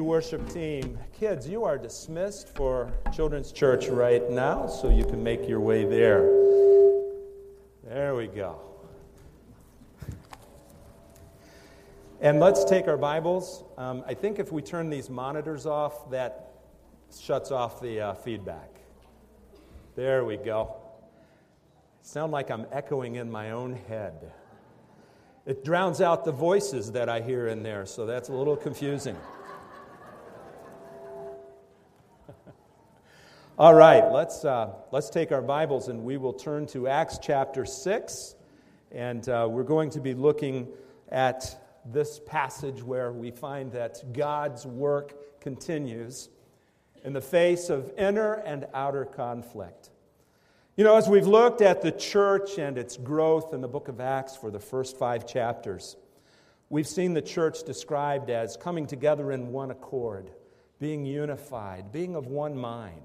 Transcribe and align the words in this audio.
Worship 0.00 0.48
team, 0.48 0.98
kids, 1.12 1.46
you 1.46 1.64
are 1.64 1.76
dismissed 1.76 2.48
for 2.56 2.92
Children's 3.12 3.52
Church 3.52 3.88
right 3.88 4.28
now, 4.30 4.66
so 4.66 4.88
you 4.88 5.04
can 5.04 5.22
make 5.22 5.46
your 5.46 5.60
way 5.60 5.84
there. 5.84 6.22
There 7.84 8.14
we 8.14 8.26
go. 8.26 8.60
And 12.20 12.40
let's 12.40 12.64
take 12.64 12.88
our 12.88 12.96
Bibles. 12.96 13.64
Um, 13.76 14.02
I 14.06 14.14
think 14.14 14.38
if 14.38 14.52
we 14.52 14.62
turn 14.62 14.90
these 14.90 15.10
monitors 15.10 15.66
off, 15.66 16.10
that 16.10 16.54
shuts 17.18 17.50
off 17.50 17.80
the 17.80 18.00
uh, 18.00 18.14
feedback. 18.14 18.70
There 19.96 20.24
we 20.24 20.38
go. 20.38 20.76
Sound 22.02 22.32
like 22.32 22.50
I'm 22.50 22.66
echoing 22.72 23.16
in 23.16 23.30
my 23.30 23.50
own 23.50 23.74
head. 23.88 24.32
It 25.46 25.64
drowns 25.64 26.00
out 26.00 26.24
the 26.24 26.32
voices 26.32 26.92
that 26.92 27.08
I 27.08 27.20
hear 27.20 27.48
in 27.48 27.62
there, 27.62 27.86
so 27.86 28.06
that's 28.06 28.28
a 28.28 28.32
little 28.32 28.56
confusing. 28.56 29.16
All 33.60 33.74
right, 33.74 34.10
let's, 34.10 34.42
uh, 34.42 34.70
let's 34.90 35.10
take 35.10 35.32
our 35.32 35.42
Bibles 35.42 35.88
and 35.88 36.02
we 36.02 36.16
will 36.16 36.32
turn 36.32 36.64
to 36.68 36.88
Acts 36.88 37.18
chapter 37.20 37.66
6. 37.66 38.34
And 38.90 39.28
uh, 39.28 39.48
we're 39.50 39.64
going 39.64 39.90
to 39.90 40.00
be 40.00 40.14
looking 40.14 40.66
at 41.10 41.62
this 41.84 42.20
passage 42.24 42.82
where 42.82 43.12
we 43.12 43.30
find 43.30 43.70
that 43.72 44.14
God's 44.14 44.64
work 44.64 45.42
continues 45.42 46.30
in 47.04 47.12
the 47.12 47.20
face 47.20 47.68
of 47.68 47.92
inner 47.98 48.32
and 48.32 48.66
outer 48.72 49.04
conflict. 49.04 49.90
You 50.78 50.84
know, 50.84 50.96
as 50.96 51.06
we've 51.06 51.26
looked 51.26 51.60
at 51.60 51.82
the 51.82 51.92
church 51.92 52.56
and 52.56 52.78
its 52.78 52.96
growth 52.96 53.52
in 53.52 53.60
the 53.60 53.68
book 53.68 53.88
of 53.88 54.00
Acts 54.00 54.38
for 54.38 54.50
the 54.50 54.58
first 54.58 54.96
five 54.96 55.26
chapters, 55.26 55.96
we've 56.70 56.88
seen 56.88 57.12
the 57.12 57.20
church 57.20 57.62
described 57.64 58.30
as 58.30 58.56
coming 58.56 58.86
together 58.86 59.30
in 59.32 59.52
one 59.52 59.70
accord, 59.70 60.30
being 60.78 61.04
unified, 61.04 61.92
being 61.92 62.16
of 62.16 62.26
one 62.26 62.56
mind. 62.56 63.02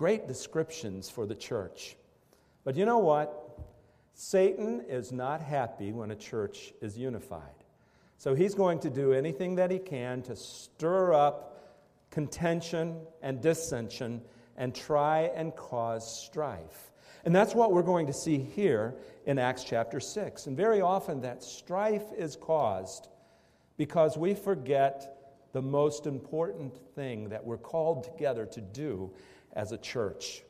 Great 0.00 0.26
descriptions 0.26 1.10
for 1.10 1.26
the 1.26 1.34
church. 1.34 1.94
But 2.64 2.74
you 2.74 2.86
know 2.86 3.00
what? 3.00 3.60
Satan 4.14 4.82
is 4.88 5.12
not 5.12 5.42
happy 5.42 5.92
when 5.92 6.10
a 6.10 6.16
church 6.16 6.72
is 6.80 6.96
unified. 6.96 7.42
So 8.16 8.34
he's 8.34 8.54
going 8.54 8.78
to 8.78 8.88
do 8.88 9.12
anything 9.12 9.56
that 9.56 9.70
he 9.70 9.78
can 9.78 10.22
to 10.22 10.36
stir 10.36 11.12
up 11.12 11.76
contention 12.10 12.96
and 13.20 13.42
dissension 13.42 14.22
and 14.56 14.74
try 14.74 15.30
and 15.34 15.54
cause 15.54 16.24
strife. 16.24 16.92
And 17.26 17.36
that's 17.36 17.54
what 17.54 17.70
we're 17.70 17.82
going 17.82 18.06
to 18.06 18.14
see 18.14 18.38
here 18.38 18.94
in 19.26 19.38
Acts 19.38 19.64
chapter 19.64 20.00
6. 20.00 20.46
And 20.46 20.56
very 20.56 20.80
often 20.80 21.20
that 21.20 21.44
strife 21.44 22.10
is 22.16 22.36
caused 22.36 23.06
because 23.76 24.16
we 24.16 24.32
forget 24.32 25.18
the 25.52 25.60
most 25.60 26.06
important 26.06 26.74
thing 26.94 27.28
that 27.28 27.44
we're 27.44 27.58
called 27.58 28.04
together 28.04 28.46
to 28.46 28.62
do 28.62 29.10
as 29.54 29.72
a 29.72 29.78
church. 29.78 30.42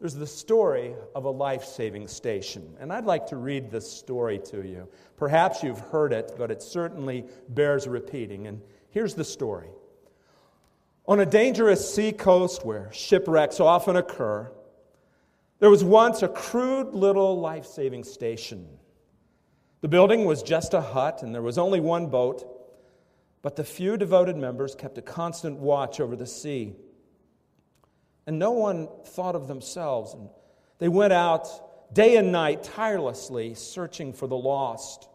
There's 0.00 0.14
the 0.14 0.26
story 0.26 0.94
of 1.14 1.24
a 1.24 1.30
life 1.30 1.64
saving 1.64 2.06
station, 2.06 2.76
and 2.78 2.92
I'd 2.92 3.04
like 3.04 3.26
to 3.28 3.36
read 3.36 3.70
this 3.70 3.90
story 3.90 4.38
to 4.46 4.64
you. 4.64 4.88
Perhaps 5.16 5.64
you've 5.64 5.80
heard 5.80 6.12
it, 6.12 6.34
but 6.38 6.52
it 6.52 6.62
certainly 6.62 7.24
bears 7.48 7.88
repeating. 7.88 8.46
And 8.46 8.62
here's 8.90 9.14
the 9.14 9.24
story 9.24 9.68
On 11.06 11.18
a 11.18 11.26
dangerous 11.26 11.92
sea 11.92 12.12
coast 12.12 12.64
where 12.64 12.92
shipwrecks 12.92 13.58
often 13.58 13.96
occur, 13.96 14.52
there 15.58 15.70
was 15.70 15.82
once 15.82 16.22
a 16.22 16.28
crude 16.28 16.94
little 16.94 17.40
life 17.40 17.66
saving 17.66 18.04
station. 18.04 18.68
The 19.80 19.88
building 19.88 20.24
was 20.24 20.44
just 20.44 20.74
a 20.74 20.80
hut, 20.80 21.22
and 21.22 21.34
there 21.34 21.42
was 21.42 21.58
only 21.58 21.80
one 21.80 22.06
boat, 22.06 22.44
but 23.42 23.56
the 23.56 23.64
few 23.64 23.96
devoted 23.96 24.36
members 24.36 24.76
kept 24.76 24.96
a 24.98 25.02
constant 25.02 25.58
watch 25.58 25.98
over 25.98 26.14
the 26.14 26.26
sea 26.26 26.76
and 28.28 28.38
no 28.38 28.50
one 28.50 28.88
thought 29.06 29.34
of 29.34 29.48
themselves. 29.48 30.12
And 30.12 30.28
they 30.78 30.88
went 30.88 31.14
out 31.14 31.94
day 31.94 32.16
and 32.16 32.30
night 32.30 32.62
tirelessly 32.62 33.54
searching 33.54 34.12
for 34.12 34.26
the 34.26 34.36
lost. 34.36 35.08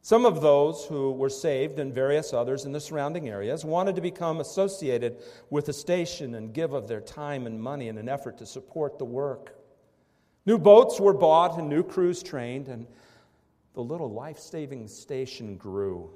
Some 0.00 0.24
of 0.24 0.40
those 0.40 0.86
who 0.86 1.12
were 1.12 1.28
saved, 1.28 1.78
and 1.78 1.94
various 1.94 2.32
others 2.32 2.64
in 2.64 2.72
the 2.72 2.80
surrounding 2.80 3.28
areas, 3.28 3.62
wanted 3.62 3.94
to 3.96 4.00
become 4.00 4.40
associated 4.40 5.18
with 5.50 5.66
the 5.66 5.72
station 5.74 6.34
and 6.34 6.54
give 6.54 6.72
of 6.72 6.88
their 6.88 7.02
time 7.02 7.46
and 7.46 7.60
money 7.60 7.88
in 7.88 7.98
an 7.98 8.08
effort 8.08 8.38
to 8.38 8.46
support 8.46 8.98
the 8.98 9.04
work. 9.04 9.54
New 10.46 10.56
boats 10.56 10.98
were 10.98 11.12
bought 11.12 11.58
and 11.58 11.68
new 11.68 11.82
crews 11.82 12.22
trained, 12.22 12.68
and 12.68 12.86
the 13.74 13.82
little 13.82 14.10
life 14.10 14.38
saving 14.38 14.88
station 14.88 15.56
grew. 15.58 16.10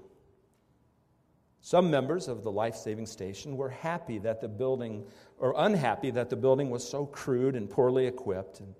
Some 1.65 1.93
members 1.93 2.27
of 2.27 2.43
the 2.43 2.51
life 2.51 2.75
saving 2.75 3.07
station 3.07 3.57
were 3.57 3.69
happy 3.69 4.19
that 4.19 4.41
the 4.41 4.49
building, 4.49 5.07
or 5.39 5.55
unhappy 5.57 6.11
that 6.11 6.29
the 6.29 6.37
building 6.37 6.71
was 6.71 6.87
so 6.87 7.07
crude 7.07 7.55
and 7.55 7.71
poorly 7.71 8.07
equipped. 8.09 8.59
And 8.59 8.75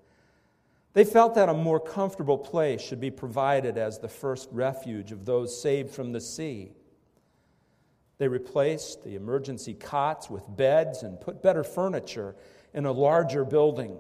they 0.93 1.05
felt 1.05 1.37
that 1.37 1.49
a 1.49 1.55
more 1.55 1.79
comfortable 1.79 2.37
place 2.37 2.83
should 2.83 3.01
be 3.01 3.13
provided 3.13 3.79
as 3.79 3.99
the 3.99 4.09
first 4.09 4.49
refuge 4.51 5.13
of 5.13 5.25
those 5.25 5.63
saved 5.63 5.93
from 5.93 6.11
the 6.11 6.21
sea. 6.21 6.73
They 8.19 8.27
replaced 8.27 9.05
the 9.05 9.15
emergency 9.15 9.75
cots 9.75 10.29
with 10.29 10.45
beds 10.49 11.05
and 11.05 11.21
put 11.21 11.41
better 11.41 11.63
furniture 11.63 12.35
in 12.75 12.85
a 12.85 12.93
larger 12.93 13.45
building. 13.45 13.97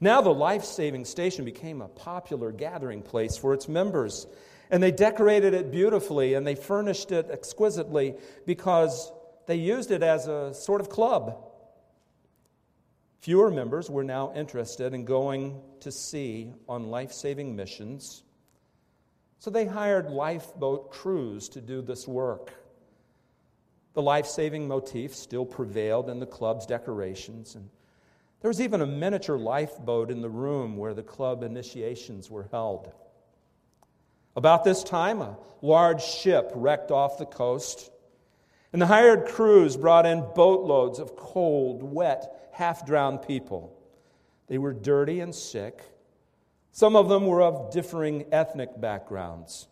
Now, 0.00 0.20
the 0.20 0.32
life 0.32 0.64
saving 0.64 1.04
station 1.04 1.44
became 1.44 1.82
a 1.82 1.88
popular 1.88 2.52
gathering 2.52 3.02
place 3.02 3.36
for 3.36 3.54
its 3.54 3.68
members 3.68 4.28
and 4.70 4.82
they 4.82 4.90
decorated 4.90 5.54
it 5.54 5.70
beautifully 5.70 6.34
and 6.34 6.46
they 6.46 6.54
furnished 6.54 7.12
it 7.12 7.28
exquisitely 7.30 8.14
because 8.46 9.12
they 9.46 9.56
used 9.56 9.90
it 9.90 10.02
as 10.02 10.26
a 10.26 10.52
sort 10.52 10.80
of 10.80 10.88
club. 10.88 11.44
Fewer 13.20 13.50
members 13.50 13.90
were 13.90 14.04
now 14.04 14.32
interested 14.34 14.94
in 14.94 15.04
going 15.04 15.60
to 15.80 15.90
sea 15.90 16.52
on 16.68 16.90
life 16.90 17.12
saving 17.12 17.56
missions. 17.56 18.22
So 19.38 19.50
they 19.50 19.66
hired 19.66 20.10
lifeboat 20.10 20.90
crews 20.90 21.48
to 21.50 21.60
do 21.60 21.80
this 21.80 22.06
work. 22.06 22.52
The 23.94 24.02
life 24.02 24.26
saving 24.26 24.68
motif 24.68 25.14
still 25.14 25.44
prevailed 25.44 26.08
in 26.08 26.20
the 26.20 26.26
club's 26.26 26.66
decorations. 26.66 27.54
And 27.54 27.68
there 28.40 28.48
was 28.48 28.60
even 28.60 28.82
a 28.82 28.86
miniature 28.86 29.38
lifeboat 29.38 30.10
in 30.10 30.20
the 30.20 30.28
room 30.28 30.76
where 30.76 30.94
the 30.94 31.02
club 31.02 31.42
initiations 31.42 32.30
were 32.30 32.48
held. 32.52 32.92
About 34.38 34.62
this 34.62 34.84
time, 34.84 35.20
a 35.20 35.36
large 35.62 36.00
ship 36.00 36.52
wrecked 36.54 36.92
off 36.92 37.18
the 37.18 37.26
coast, 37.26 37.90
and 38.72 38.80
the 38.80 38.86
hired 38.86 39.26
crews 39.26 39.76
brought 39.76 40.06
in 40.06 40.24
boatloads 40.36 41.00
of 41.00 41.16
cold, 41.16 41.82
wet, 41.82 42.48
half 42.52 42.86
drowned 42.86 43.22
people. 43.22 43.76
They 44.46 44.56
were 44.56 44.72
dirty 44.72 45.18
and 45.18 45.34
sick. 45.34 45.82
Some 46.70 46.94
of 46.94 47.08
them 47.08 47.26
were 47.26 47.42
of 47.42 47.72
differing 47.72 48.26
ethnic 48.30 48.80
backgrounds. 48.80 49.66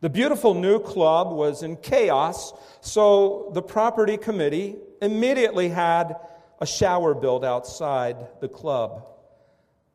The 0.00 0.10
beautiful 0.10 0.54
new 0.54 0.80
club 0.80 1.32
was 1.32 1.62
in 1.62 1.76
chaos, 1.76 2.52
so 2.80 3.52
the 3.54 3.62
property 3.62 4.16
committee 4.16 4.78
immediately 5.00 5.68
had 5.68 6.16
a 6.60 6.66
shower 6.66 7.14
built 7.14 7.44
outside 7.44 8.16
the 8.40 8.48
club 8.48 9.06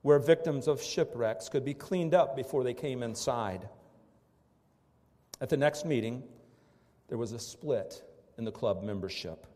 where 0.05 0.19
victims 0.19 0.67
of 0.67 0.83
shipwrecks 0.83 1.49
could 1.49 1.65
be 1.65 1.73
cleaned 1.73 2.13
up 2.13 2.35
before 2.35 2.63
they 2.63 2.75
came 2.75 3.01
inside. 3.01 3.67
At 5.41 5.49
the 5.49 5.57
next 5.57 5.83
meeting, 5.83 6.21
there 7.07 7.17
was 7.17 7.31
a 7.31 7.39
split 7.39 8.03
in 8.37 8.45
the 8.45 8.51
club 8.51 8.83
membership. 8.83 9.47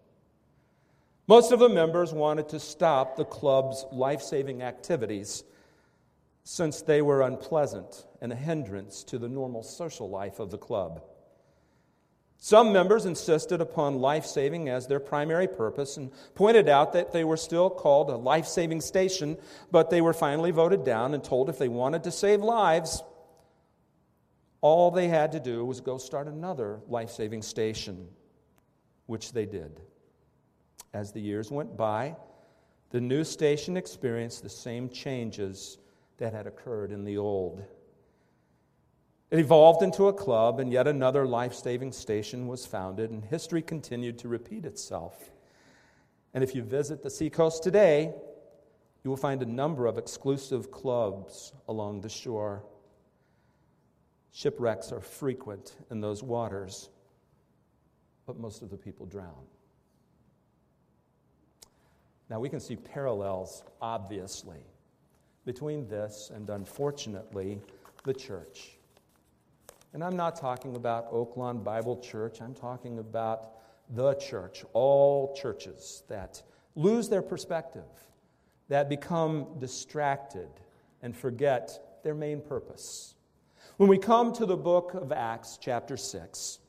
Most 1.28 1.52
of 1.52 1.60
the 1.60 1.70
members 1.70 2.14
wanted 2.14 2.50
to 2.50 2.60
stop 2.60 3.16
the 3.16 3.26
club's 3.26 3.86
life 3.92 4.24
saving 4.24 4.64
activities 4.64 5.44
since 6.46 6.81
they 6.81 7.04
were 7.04 7.22
unpleasant 7.22 8.08
and 8.20 8.34
a 8.34 8.36
hindrance 8.36 9.04
to 9.04 9.20
the 9.20 9.30
normal 9.30 9.62
social 9.62 10.10
life 10.10 10.40
of 10.40 10.50
the 10.50 10.58
club. 10.58 11.04
Some 12.42 12.72
members 12.72 13.06
insisted 13.06 13.60
upon 13.60 14.00
life 14.00 14.26
saving 14.26 14.69
as 14.69 14.88
their 14.88 15.02
primary 15.02 15.48
purpose 15.48 15.98
and 15.98 16.10
pointed 16.36 16.69
out 16.69 16.94
that 16.94 17.12
they 17.12 17.25
were 17.25 17.36
still 17.36 17.69
called 17.69 18.10
a 18.10 18.16
life 18.16 18.46
saving 18.46 18.80
station, 18.80 19.38
but 19.72 19.90
they 19.90 20.00
were 20.00 20.13
finally 20.13 20.52
voted 20.52 20.86
down 20.86 21.13
and 21.13 21.22
told 21.22 21.50
if 21.50 21.58
they 21.58 21.68
wanted 21.68 22.06
to 22.06 22.12
save 22.12 22.42
lives, 22.42 23.04
all 24.62 24.90
they 24.90 25.10
had 25.10 25.34
to 25.34 25.40
do 25.40 25.66
was 25.66 25.81
go 25.81 25.98
start 25.98 26.28
another 26.28 26.80
life 26.88 27.10
saving 27.10 27.42
station, 27.42 28.08
which 29.06 29.34
they 29.34 29.46
did. 29.46 29.81
As 30.94 31.12
the 31.12 31.22
years 31.22 31.52
went 31.52 31.75
by, 31.75 32.16
the 32.92 33.02
new 33.02 33.25
station 33.25 33.75
experienced 33.75 34.44
the 34.44 34.50
same 34.50 34.90
changes 34.90 35.78
that 36.18 36.34
had 36.34 36.48
occurred 36.48 36.92
in 36.92 37.04
the 37.04 37.18
old. 37.18 37.63
It 39.31 39.40
evolved 39.40 39.84
into 39.84 40.08
a 40.08 40.14
club, 40.14 40.60
and 40.60 40.72
yet 40.72 40.88
another 40.88 41.28
life 41.28 41.54
saving 41.54 41.92
station 41.92 42.48
was 42.48 42.66
founded, 42.66 43.12
and 43.12 43.24
history 43.24 43.62
continued 43.62 44.18
to 44.20 44.28
repeat 44.28 44.66
itself. 44.66 45.30
And 46.34 46.44
if 46.44 46.56
you 46.56 46.64
visit 46.64 47.04
the 47.04 47.10
seacoast 47.10 47.62
today, 47.62 48.14
you 49.04 49.10
will 49.10 49.18
find 49.18 49.42
a 49.42 49.46
number 49.46 49.86
of 49.86 49.98
exclusive 49.98 50.72
clubs 50.72 51.54
along 51.68 52.02
the 52.02 52.10
shore. 52.10 52.64
Shipwrecks 54.31 54.92
are 54.92 55.00
frequent 55.02 55.75
in 55.92 56.02
those 56.02 56.24
waters. 56.24 56.90
but 58.30 58.40
most 58.40 58.62
of 58.62 58.70
the 58.70 58.78
people 58.78 59.08
drown. 59.08 59.48
Now, 62.30 62.40
we 62.40 62.48
can 62.48 62.60
see 62.60 62.75
parallels, 62.75 63.64
obviously, 63.82 64.60
between 65.46 65.88
this 65.88 66.30
and, 66.32 66.48
unfortunately, 66.52 67.60
the 68.04 68.14
church. 68.14 68.78
And 69.94 70.03
I'm 70.03 70.15
not 70.15 70.36
talking 70.36 70.75
about 70.75 71.12
Oaklawn 71.12 71.63
Bible 71.63 71.97
Church, 71.97 72.41
I'm 72.41 72.53
talking 72.53 73.00
about 73.00 73.53
the 73.89 74.13
church, 74.15 74.63
all 74.74 75.36
churches 75.36 76.03
that 76.07 76.44
lose 76.75 77.09
their 77.09 77.24
perspective, 77.24 77.89
that 78.68 78.88
become 78.88 79.47
distracted 79.57 80.50
and 81.01 81.15
forget 81.15 82.01
their 82.03 82.13
main 82.13 82.39
purpose. 82.39 83.15
When 83.77 83.89
we 83.89 83.97
come 83.97 84.31
to 84.33 84.45
the 84.45 84.57
book 84.57 84.94
of 84.94 85.12
Acts, 85.12 85.57
chapter 85.59 85.97
6, 85.97 86.59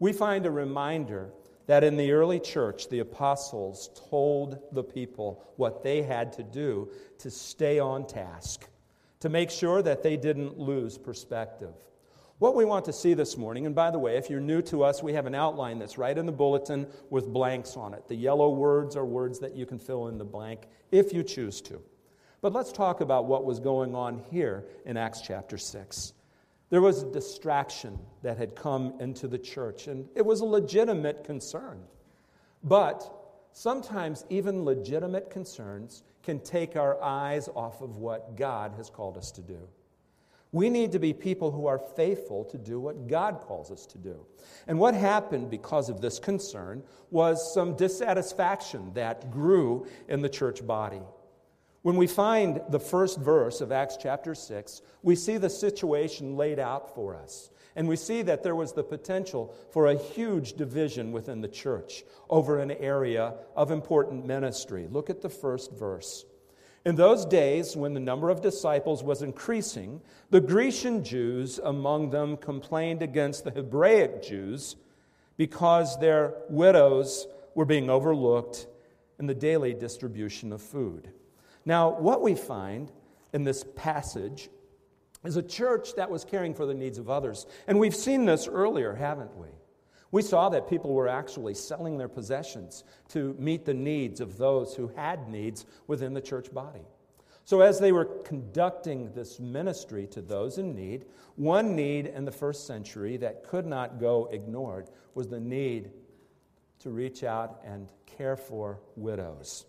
we 0.00 0.12
find 0.12 0.44
a 0.44 0.50
reminder 0.50 1.30
that 1.66 1.84
in 1.84 1.96
the 1.96 2.12
early 2.12 2.40
church, 2.40 2.88
the 2.88 2.98
apostles 2.98 3.90
told 4.10 4.58
the 4.72 4.82
people 4.82 5.44
what 5.56 5.84
they 5.84 6.02
had 6.02 6.32
to 6.32 6.42
do 6.42 6.88
to 7.18 7.30
stay 7.30 7.78
on 7.78 8.06
task, 8.06 8.68
to 9.20 9.28
make 9.28 9.50
sure 9.50 9.82
that 9.82 10.02
they 10.02 10.16
didn't 10.16 10.58
lose 10.58 10.98
perspective. 10.98 11.74
What 12.38 12.54
we 12.54 12.66
want 12.66 12.84
to 12.84 12.92
see 12.92 13.14
this 13.14 13.38
morning, 13.38 13.64
and 13.64 13.74
by 13.74 13.90
the 13.90 13.98
way, 13.98 14.18
if 14.18 14.28
you're 14.28 14.40
new 14.40 14.60
to 14.62 14.82
us, 14.82 15.02
we 15.02 15.14
have 15.14 15.24
an 15.24 15.34
outline 15.34 15.78
that's 15.78 15.96
right 15.96 16.16
in 16.16 16.26
the 16.26 16.32
bulletin 16.32 16.86
with 17.08 17.32
blanks 17.32 17.78
on 17.78 17.94
it. 17.94 18.06
The 18.08 18.14
yellow 18.14 18.50
words 18.50 18.94
are 18.94 19.06
words 19.06 19.38
that 19.38 19.56
you 19.56 19.64
can 19.64 19.78
fill 19.78 20.08
in 20.08 20.18
the 20.18 20.24
blank 20.24 20.68
if 20.92 21.14
you 21.14 21.22
choose 21.22 21.62
to. 21.62 21.80
But 22.42 22.52
let's 22.52 22.72
talk 22.72 23.00
about 23.00 23.24
what 23.24 23.46
was 23.46 23.58
going 23.58 23.94
on 23.94 24.18
here 24.30 24.66
in 24.84 24.98
Acts 24.98 25.22
chapter 25.22 25.56
6. 25.56 26.12
There 26.68 26.82
was 26.82 27.02
a 27.02 27.10
distraction 27.10 27.98
that 28.22 28.36
had 28.36 28.54
come 28.54 28.92
into 29.00 29.28
the 29.28 29.38
church, 29.38 29.86
and 29.86 30.06
it 30.14 30.26
was 30.26 30.40
a 30.40 30.44
legitimate 30.44 31.24
concern. 31.24 31.84
But 32.62 33.10
sometimes 33.52 34.26
even 34.28 34.66
legitimate 34.66 35.30
concerns 35.30 36.02
can 36.22 36.40
take 36.40 36.76
our 36.76 37.02
eyes 37.02 37.48
off 37.54 37.80
of 37.80 37.96
what 37.96 38.36
God 38.36 38.74
has 38.76 38.90
called 38.90 39.16
us 39.16 39.30
to 39.32 39.40
do. 39.40 39.66
We 40.52 40.70
need 40.70 40.92
to 40.92 40.98
be 40.98 41.12
people 41.12 41.50
who 41.50 41.66
are 41.66 41.78
faithful 41.78 42.44
to 42.46 42.58
do 42.58 42.80
what 42.80 43.08
God 43.08 43.40
calls 43.40 43.70
us 43.70 43.84
to 43.86 43.98
do. 43.98 44.24
And 44.66 44.78
what 44.78 44.94
happened 44.94 45.50
because 45.50 45.88
of 45.88 46.00
this 46.00 46.18
concern 46.18 46.82
was 47.10 47.52
some 47.52 47.76
dissatisfaction 47.76 48.92
that 48.94 49.30
grew 49.30 49.86
in 50.08 50.22
the 50.22 50.28
church 50.28 50.66
body. 50.66 51.02
When 51.82 51.96
we 51.96 52.06
find 52.06 52.60
the 52.68 52.80
first 52.80 53.18
verse 53.18 53.60
of 53.60 53.70
Acts 53.70 53.96
chapter 54.00 54.34
6, 54.34 54.82
we 55.02 55.14
see 55.14 55.36
the 55.36 55.50
situation 55.50 56.36
laid 56.36 56.58
out 56.58 56.94
for 56.94 57.14
us. 57.14 57.50
And 57.76 57.86
we 57.86 57.96
see 57.96 58.22
that 58.22 58.42
there 58.42 58.56
was 58.56 58.72
the 58.72 58.82
potential 58.82 59.54
for 59.70 59.86
a 59.86 59.98
huge 59.98 60.54
division 60.54 61.12
within 61.12 61.42
the 61.42 61.48
church 61.48 62.02
over 62.30 62.58
an 62.58 62.70
area 62.70 63.34
of 63.54 63.70
important 63.70 64.26
ministry. 64.26 64.88
Look 64.90 65.10
at 65.10 65.20
the 65.20 65.28
first 65.28 65.70
verse. 65.72 66.24
In 66.86 66.94
those 66.94 67.24
days, 67.24 67.76
when 67.76 67.94
the 67.94 68.00
number 68.00 68.30
of 68.30 68.40
disciples 68.40 69.02
was 69.02 69.20
increasing, 69.20 70.00
the 70.30 70.40
Grecian 70.40 71.02
Jews 71.02 71.58
among 71.58 72.10
them 72.10 72.36
complained 72.36 73.02
against 73.02 73.42
the 73.42 73.50
Hebraic 73.50 74.22
Jews 74.22 74.76
because 75.36 75.98
their 75.98 76.34
widows 76.48 77.26
were 77.56 77.64
being 77.64 77.90
overlooked 77.90 78.68
in 79.18 79.26
the 79.26 79.34
daily 79.34 79.74
distribution 79.74 80.52
of 80.52 80.62
food. 80.62 81.10
Now, 81.64 81.90
what 81.90 82.22
we 82.22 82.36
find 82.36 82.92
in 83.32 83.42
this 83.42 83.64
passage 83.74 84.48
is 85.24 85.36
a 85.36 85.42
church 85.42 85.96
that 85.96 86.08
was 86.08 86.24
caring 86.24 86.54
for 86.54 86.66
the 86.66 86.74
needs 86.74 86.98
of 86.98 87.10
others. 87.10 87.46
And 87.66 87.80
we've 87.80 87.96
seen 87.96 88.26
this 88.26 88.46
earlier, 88.46 88.94
haven't 88.94 89.36
we? 89.36 89.48
We 90.16 90.22
saw 90.22 90.48
that 90.48 90.66
people 90.66 90.94
were 90.94 91.08
actually 91.08 91.52
selling 91.52 91.98
their 91.98 92.08
possessions 92.08 92.84
to 93.10 93.36
meet 93.38 93.66
the 93.66 93.74
needs 93.74 94.22
of 94.22 94.38
those 94.38 94.74
who 94.74 94.88
had 94.96 95.28
needs 95.28 95.66
within 95.88 96.14
the 96.14 96.22
church 96.22 96.54
body. 96.54 96.86
So, 97.44 97.60
as 97.60 97.78
they 97.78 97.92
were 97.92 98.06
conducting 98.24 99.12
this 99.12 99.38
ministry 99.38 100.06
to 100.12 100.22
those 100.22 100.56
in 100.56 100.74
need, 100.74 101.04
one 101.34 101.76
need 101.76 102.06
in 102.06 102.24
the 102.24 102.32
first 102.32 102.66
century 102.66 103.18
that 103.18 103.44
could 103.44 103.66
not 103.66 104.00
go 104.00 104.30
ignored 104.32 104.88
was 105.14 105.28
the 105.28 105.38
need 105.38 105.90
to 106.78 106.88
reach 106.88 107.22
out 107.22 107.60
and 107.62 107.92
care 108.06 108.38
for 108.38 108.80
widows. 108.96 109.66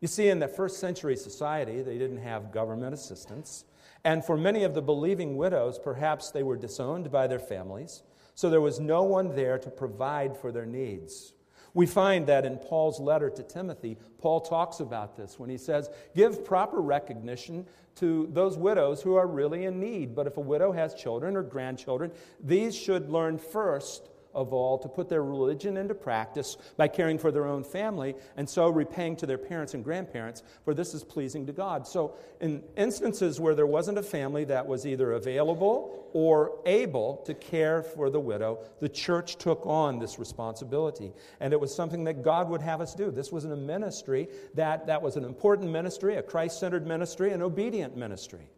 You 0.00 0.06
see, 0.06 0.28
in 0.28 0.38
the 0.38 0.46
first 0.46 0.78
century 0.78 1.16
society, 1.16 1.82
they 1.82 1.98
didn't 1.98 2.18
have 2.18 2.52
government 2.52 2.94
assistance. 2.94 3.64
And 4.04 4.24
for 4.24 4.36
many 4.36 4.62
of 4.62 4.74
the 4.74 4.82
believing 4.82 5.36
widows, 5.36 5.80
perhaps 5.80 6.30
they 6.30 6.44
were 6.44 6.56
disowned 6.56 7.10
by 7.10 7.26
their 7.26 7.40
families. 7.40 8.04
So 8.34 8.50
there 8.50 8.60
was 8.60 8.80
no 8.80 9.02
one 9.02 9.34
there 9.34 9.58
to 9.58 9.70
provide 9.70 10.36
for 10.36 10.50
their 10.50 10.66
needs. 10.66 11.32
We 11.74 11.86
find 11.86 12.26
that 12.28 12.46
in 12.46 12.56
Paul's 12.58 13.00
letter 13.00 13.28
to 13.30 13.42
Timothy, 13.42 13.98
Paul 14.18 14.40
talks 14.40 14.78
about 14.78 15.16
this 15.16 15.38
when 15.38 15.50
he 15.50 15.58
says, 15.58 15.90
Give 16.14 16.44
proper 16.44 16.80
recognition 16.80 17.66
to 17.96 18.28
those 18.32 18.56
widows 18.56 19.02
who 19.02 19.16
are 19.16 19.26
really 19.26 19.64
in 19.64 19.80
need. 19.80 20.14
But 20.14 20.26
if 20.26 20.36
a 20.36 20.40
widow 20.40 20.72
has 20.72 20.94
children 20.94 21.36
or 21.36 21.42
grandchildren, 21.42 22.12
these 22.40 22.76
should 22.76 23.10
learn 23.10 23.38
first 23.38 24.08
of 24.34 24.52
all 24.52 24.78
to 24.78 24.88
put 24.88 25.08
their 25.08 25.22
religion 25.22 25.76
into 25.76 25.94
practice 25.94 26.56
by 26.76 26.88
caring 26.88 27.18
for 27.18 27.30
their 27.30 27.46
own 27.46 27.64
family 27.64 28.14
and 28.36 28.48
so 28.48 28.68
repaying 28.68 29.16
to 29.16 29.26
their 29.26 29.38
parents 29.38 29.74
and 29.74 29.84
grandparents, 29.84 30.42
for 30.64 30.74
this 30.74 30.94
is 30.94 31.04
pleasing 31.04 31.46
to 31.46 31.52
God. 31.52 31.86
So, 31.86 32.14
in 32.40 32.62
instances 32.76 33.40
where 33.40 33.54
there 33.54 33.66
wasn't 33.66 33.98
a 33.98 34.02
family 34.02 34.44
that 34.44 34.66
was 34.66 34.86
either 34.86 35.12
available 35.12 36.08
or 36.12 36.52
able 36.64 37.16
to 37.26 37.34
care 37.34 37.82
for 37.82 38.10
the 38.10 38.20
widow, 38.20 38.60
the 38.80 38.88
church 38.88 39.36
took 39.36 39.66
on 39.66 39.98
this 39.98 40.18
responsibility. 40.18 41.12
And 41.40 41.52
it 41.52 41.60
was 41.60 41.74
something 41.74 42.04
that 42.04 42.22
God 42.22 42.48
would 42.48 42.62
have 42.62 42.80
us 42.80 42.94
do. 42.94 43.10
This 43.10 43.32
was 43.32 43.44
a 43.44 43.56
ministry 43.56 44.28
that, 44.54 44.86
that 44.86 45.02
was 45.02 45.16
an 45.16 45.24
important 45.24 45.70
ministry, 45.70 46.16
a 46.16 46.22
Christ 46.22 46.60
centered 46.60 46.86
ministry, 46.86 47.32
an 47.32 47.42
obedient 47.42 47.96
ministry. 47.96 48.48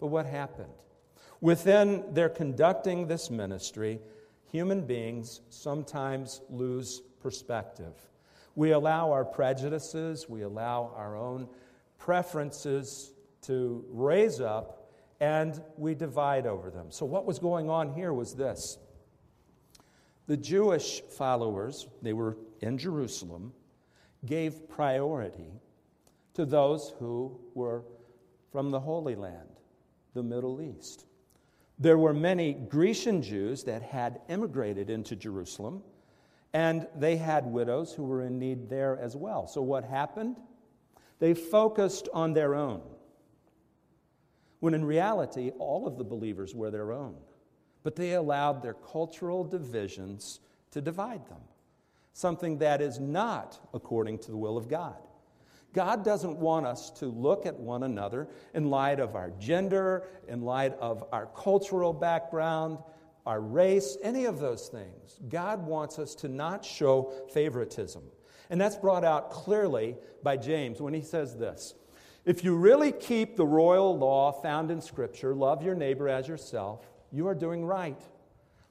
But 0.00 0.08
what 0.08 0.26
happened? 0.26 0.72
Within 1.40 2.04
their 2.12 2.28
conducting 2.28 3.06
this 3.06 3.30
ministry, 3.30 4.00
human 4.50 4.86
beings 4.86 5.40
sometimes 5.50 6.40
lose 6.48 7.00
perspective. 7.20 7.94
We 8.54 8.72
allow 8.72 9.12
our 9.12 9.24
prejudices, 9.24 10.28
we 10.28 10.42
allow 10.42 10.92
our 10.96 11.16
own 11.16 11.48
preferences 11.98 13.12
to 13.42 13.84
raise 13.90 14.40
up, 14.40 14.90
and 15.20 15.62
we 15.76 15.94
divide 15.94 16.46
over 16.46 16.70
them. 16.70 16.90
So, 16.90 17.06
what 17.06 17.26
was 17.26 17.38
going 17.38 17.70
on 17.70 17.92
here 17.92 18.12
was 18.12 18.34
this 18.34 18.78
the 20.26 20.36
Jewish 20.36 21.00
followers, 21.02 21.88
they 22.02 22.12
were 22.12 22.36
in 22.60 22.76
Jerusalem, 22.78 23.52
gave 24.26 24.68
priority 24.68 25.52
to 26.34 26.44
those 26.44 26.92
who 26.98 27.40
were 27.54 27.82
from 28.52 28.70
the 28.70 28.78
Holy 28.80 29.14
Land, 29.14 29.60
the 30.14 30.22
Middle 30.22 30.60
East. 30.60 31.06
There 31.78 31.98
were 31.98 32.14
many 32.14 32.54
Grecian 32.54 33.22
Jews 33.22 33.64
that 33.64 33.82
had 33.82 34.20
immigrated 34.28 34.90
into 34.90 35.14
Jerusalem, 35.14 35.82
and 36.52 36.88
they 36.96 37.16
had 37.16 37.46
widows 37.46 37.92
who 37.92 38.04
were 38.04 38.22
in 38.22 38.38
need 38.38 38.68
there 38.68 38.98
as 38.98 39.14
well. 39.14 39.46
So, 39.46 39.62
what 39.62 39.84
happened? 39.84 40.40
They 41.20 41.34
focused 41.34 42.08
on 42.12 42.32
their 42.32 42.54
own, 42.54 42.82
when 44.60 44.74
in 44.74 44.84
reality, 44.84 45.50
all 45.58 45.86
of 45.86 45.98
the 45.98 46.04
believers 46.04 46.54
were 46.54 46.70
their 46.70 46.92
own. 46.92 47.16
But 47.84 47.96
they 47.96 48.14
allowed 48.14 48.62
their 48.62 48.74
cultural 48.74 49.44
divisions 49.44 50.40
to 50.72 50.80
divide 50.80 51.26
them, 51.28 51.40
something 52.12 52.58
that 52.58 52.80
is 52.80 52.98
not 52.98 53.58
according 53.72 54.18
to 54.18 54.30
the 54.30 54.36
will 54.36 54.56
of 54.56 54.68
God. 54.68 54.96
God 55.74 56.04
doesn't 56.04 56.36
want 56.36 56.66
us 56.66 56.90
to 56.92 57.06
look 57.06 57.46
at 57.46 57.58
one 57.58 57.82
another 57.82 58.28
in 58.54 58.70
light 58.70 59.00
of 59.00 59.14
our 59.14 59.30
gender, 59.38 60.04
in 60.26 60.42
light 60.42 60.74
of 60.80 61.04
our 61.12 61.26
cultural 61.26 61.92
background, 61.92 62.78
our 63.26 63.40
race, 63.40 63.98
any 64.02 64.24
of 64.24 64.40
those 64.40 64.68
things. 64.68 65.20
God 65.28 65.66
wants 65.66 65.98
us 65.98 66.14
to 66.16 66.28
not 66.28 66.64
show 66.64 67.12
favoritism. 67.32 68.02
And 68.50 68.58
that's 68.58 68.76
brought 68.76 69.04
out 69.04 69.30
clearly 69.30 69.96
by 70.22 70.38
James 70.38 70.80
when 70.80 70.94
he 70.94 71.02
says 71.02 71.36
this 71.36 71.74
If 72.24 72.42
you 72.42 72.56
really 72.56 72.92
keep 72.92 73.36
the 73.36 73.46
royal 73.46 73.96
law 73.96 74.32
found 74.32 74.70
in 74.70 74.80
Scripture, 74.80 75.34
love 75.34 75.62
your 75.62 75.74
neighbor 75.74 76.08
as 76.08 76.26
yourself, 76.26 76.88
you 77.12 77.28
are 77.28 77.34
doing 77.34 77.64
right. 77.66 78.00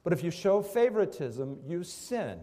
But 0.02 0.12
if 0.12 0.24
you 0.24 0.30
show 0.30 0.62
favoritism, 0.62 1.60
you 1.64 1.84
sin 1.84 2.38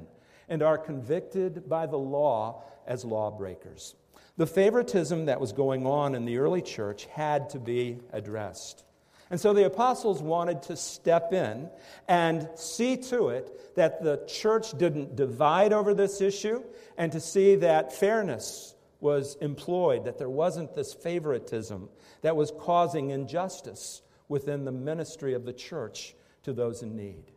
and 0.48 0.62
are 0.62 0.78
convicted 0.78 1.68
by 1.68 1.86
the 1.88 1.98
law 1.98 2.64
as 2.88 3.04
lawbreakers. 3.04 3.96
The 4.38 4.48
favoritism 4.48 5.26
that 5.26 5.40
was 5.40 5.54
going 5.54 5.86
on 5.86 6.14
in 6.14 6.26
the 6.26 6.38
early 6.40 6.62
church 6.62 7.06
had 7.06 7.50
to 7.52 7.60
be 7.60 8.00
addressed. 8.12 8.84
And 9.32 9.40
so 9.40 9.54
the 9.54 9.66
apostles 9.66 10.22
wanted 10.22 10.62
to 10.64 10.78
step 10.78 11.34
in 11.34 11.70
and 12.08 12.48
see 12.56 12.98
to 12.98 13.30
it 13.30 13.76
that 13.76 14.04
the 14.04 14.24
church 14.28 14.78
didn't 14.78 15.16
divide 15.16 15.74
over 15.74 15.94
this 15.94 16.22
issue 16.22 16.64
and 16.98 17.12
to 17.12 17.20
see 17.20 17.56
that 17.56 17.94
fairness 17.94 18.76
was 19.00 19.36
employed, 19.42 20.06
that 20.06 20.18
there 20.18 20.30
wasn't 20.30 20.76
this 20.76 20.94
favoritism 20.94 21.90
that 22.22 22.36
was 22.36 22.52
causing 22.60 23.10
injustice 23.10 24.02
within 24.28 24.66
the 24.66 24.72
ministry 24.72 25.34
of 25.34 25.46
the 25.46 25.54
church 25.54 26.16
to 26.44 26.54
those 26.54 26.84
in 26.84 26.96
need. 26.96 27.32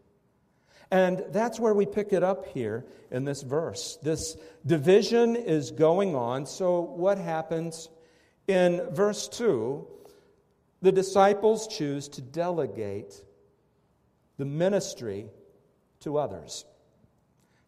And 0.90 1.24
that's 1.30 1.60
where 1.60 1.74
we 1.74 1.84
pick 1.84 2.12
it 2.12 2.22
up 2.22 2.46
here 2.46 2.86
in 3.10 3.24
this 3.24 3.42
verse. 3.42 3.98
This 4.02 4.36
division 4.64 5.36
is 5.36 5.70
going 5.70 6.14
on. 6.14 6.46
So, 6.46 6.80
what 6.80 7.18
happens? 7.18 7.90
In 8.46 8.88
verse 8.90 9.28
2, 9.28 9.86
the 10.80 10.92
disciples 10.92 11.66
choose 11.66 12.08
to 12.08 12.22
delegate 12.22 13.22
the 14.38 14.46
ministry 14.46 15.26
to 16.00 16.16
others. 16.16 16.64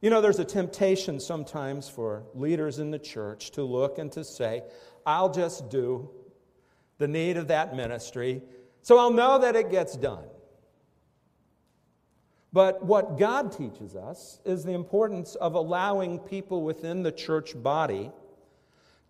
You 0.00 0.08
know, 0.08 0.22
there's 0.22 0.38
a 0.38 0.44
temptation 0.44 1.20
sometimes 1.20 1.88
for 1.88 2.24
leaders 2.34 2.78
in 2.78 2.90
the 2.90 2.98
church 2.98 3.50
to 3.52 3.62
look 3.62 3.98
and 3.98 4.10
to 4.12 4.24
say, 4.24 4.62
I'll 5.04 5.30
just 5.30 5.68
do 5.68 6.10
the 6.96 7.08
need 7.08 7.36
of 7.36 7.48
that 7.48 7.76
ministry 7.76 8.42
so 8.82 8.98
I'll 8.98 9.10
know 9.10 9.38
that 9.40 9.56
it 9.56 9.70
gets 9.70 9.96
done. 9.96 10.24
But 12.52 12.84
what 12.84 13.16
God 13.18 13.52
teaches 13.52 13.94
us 13.94 14.40
is 14.44 14.64
the 14.64 14.72
importance 14.72 15.36
of 15.36 15.54
allowing 15.54 16.18
people 16.18 16.62
within 16.62 17.02
the 17.02 17.12
church 17.12 17.60
body 17.60 18.10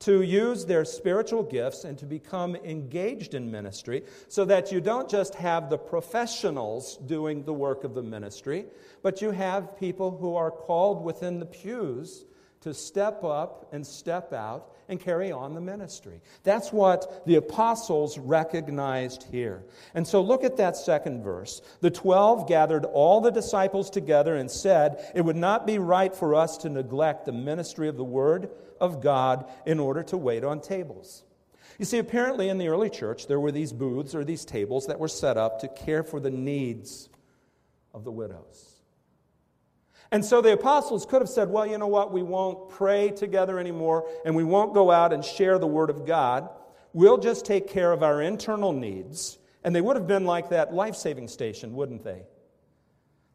to 0.00 0.22
use 0.22 0.64
their 0.64 0.84
spiritual 0.84 1.42
gifts 1.42 1.84
and 1.84 1.98
to 1.98 2.06
become 2.06 2.56
engaged 2.56 3.34
in 3.34 3.50
ministry 3.50 4.02
so 4.28 4.44
that 4.46 4.72
you 4.72 4.80
don't 4.80 5.10
just 5.10 5.34
have 5.34 5.68
the 5.68 5.78
professionals 5.78 6.96
doing 7.06 7.44
the 7.44 7.52
work 7.52 7.84
of 7.84 7.94
the 7.94 8.02
ministry, 8.02 8.64
but 9.02 9.20
you 9.20 9.30
have 9.30 9.78
people 9.78 10.10
who 10.10 10.36
are 10.36 10.50
called 10.50 11.04
within 11.04 11.38
the 11.38 11.46
pews 11.46 12.24
to 12.62 12.72
step 12.74 13.24
up 13.24 13.68
and 13.72 13.86
step 13.86 14.32
out 14.32 14.74
and 14.90 15.00
carry 15.00 15.32
on 15.32 15.54
the 15.54 15.60
ministry. 15.60 16.20
That's 16.42 16.72
what 16.72 17.24
the 17.24 17.36
apostles 17.36 18.18
recognized 18.18 19.22
here. 19.30 19.62
And 19.94 20.06
so 20.06 20.20
look 20.20 20.44
at 20.44 20.58
that 20.58 20.76
second 20.76 21.22
verse. 21.22 21.62
The 21.80 21.90
twelve 21.90 22.48
gathered 22.48 22.84
all 22.84 23.20
the 23.20 23.30
disciples 23.30 23.88
together 23.88 24.34
and 24.34 24.50
said, 24.50 25.12
It 25.14 25.22
would 25.22 25.36
not 25.36 25.66
be 25.66 25.78
right 25.78 26.14
for 26.14 26.34
us 26.34 26.58
to 26.58 26.68
neglect 26.68 27.24
the 27.24 27.32
ministry 27.32 27.88
of 27.88 27.96
the 27.96 28.04
word 28.04 28.50
of 28.80 29.00
God 29.00 29.48
in 29.64 29.78
order 29.78 30.02
to 30.04 30.16
wait 30.16 30.44
on 30.44 30.60
tables. 30.60 31.22
You 31.78 31.84
see, 31.86 31.98
apparently 31.98 32.48
in 32.48 32.58
the 32.58 32.68
early 32.68 32.90
church, 32.90 33.26
there 33.26 33.40
were 33.40 33.52
these 33.52 33.72
booths 33.72 34.14
or 34.14 34.24
these 34.24 34.44
tables 34.44 34.86
that 34.88 34.98
were 34.98 35.08
set 35.08 35.38
up 35.38 35.60
to 35.60 35.68
care 35.68 36.02
for 36.02 36.20
the 36.20 36.30
needs 36.30 37.08
of 37.94 38.04
the 38.04 38.12
widows. 38.12 38.69
And 40.12 40.24
so 40.24 40.40
the 40.40 40.52
apostles 40.52 41.06
could 41.06 41.22
have 41.22 41.28
said, 41.28 41.50
well, 41.50 41.66
you 41.66 41.78
know 41.78 41.86
what? 41.86 42.12
We 42.12 42.22
won't 42.22 42.68
pray 42.68 43.10
together 43.10 43.58
anymore 43.58 44.08
and 44.24 44.34
we 44.34 44.42
won't 44.42 44.74
go 44.74 44.90
out 44.90 45.12
and 45.12 45.24
share 45.24 45.58
the 45.58 45.68
word 45.68 45.88
of 45.88 46.04
God. 46.04 46.48
We'll 46.92 47.18
just 47.18 47.46
take 47.46 47.68
care 47.68 47.92
of 47.92 48.02
our 48.02 48.20
internal 48.20 48.72
needs. 48.72 49.38
And 49.62 49.74
they 49.74 49.80
would 49.80 49.96
have 49.96 50.08
been 50.08 50.24
like 50.24 50.48
that 50.50 50.74
life 50.74 50.96
saving 50.96 51.28
station, 51.28 51.74
wouldn't 51.74 52.02
they? 52.02 52.22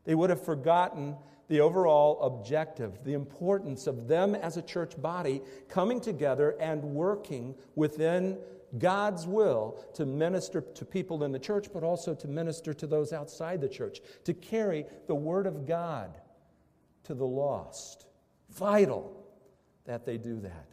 They 0.04 0.16
would 0.16 0.30
have 0.30 0.44
forgotten 0.44 1.16
the 1.48 1.62
overall 1.62 2.20
objective, 2.22 3.04
the 3.04 3.14
importance 3.14 3.88
of 3.88 4.08
them 4.08 4.36
as 4.36 4.58
a 4.58 4.62
church 4.62 5.00
body 5.02 5.42
coming 5.70 6.02
together 6.02 6.56
and 6.60 6.84
working 6.84 7.56
within 7.76 8.38
God's 8.80 9.26
will 9.26 9.80
to 9.94 10.06
minister 10.06 10.60
to 10.62 10.84
people 10.84 11.24
in 11.24 11.32
the 11.32 11.40
church, 11.40 11.68
but 11.72 11.84
also 11.84 12.14
to 12.16 12.28
minister 12.28 12.74
to 12.74 12.88
those 12.88 13.14
outside 13.14 13.62
the 13.62 13.70
church, 13.70 14.02
to 14.26 14.34
carry 14.34 14.86
the 15.08 15.16
Word 15.16 15.46
of 15.46 15.66
God 15.66 16.20
to 17.06 17.14
the 17.14 17.26
lost. 17.26 18.06
Vital 18.50 19.26
that 19.86 20.06
they 20.06 20.18
do 20.18 20.40
that. 20.42 20.68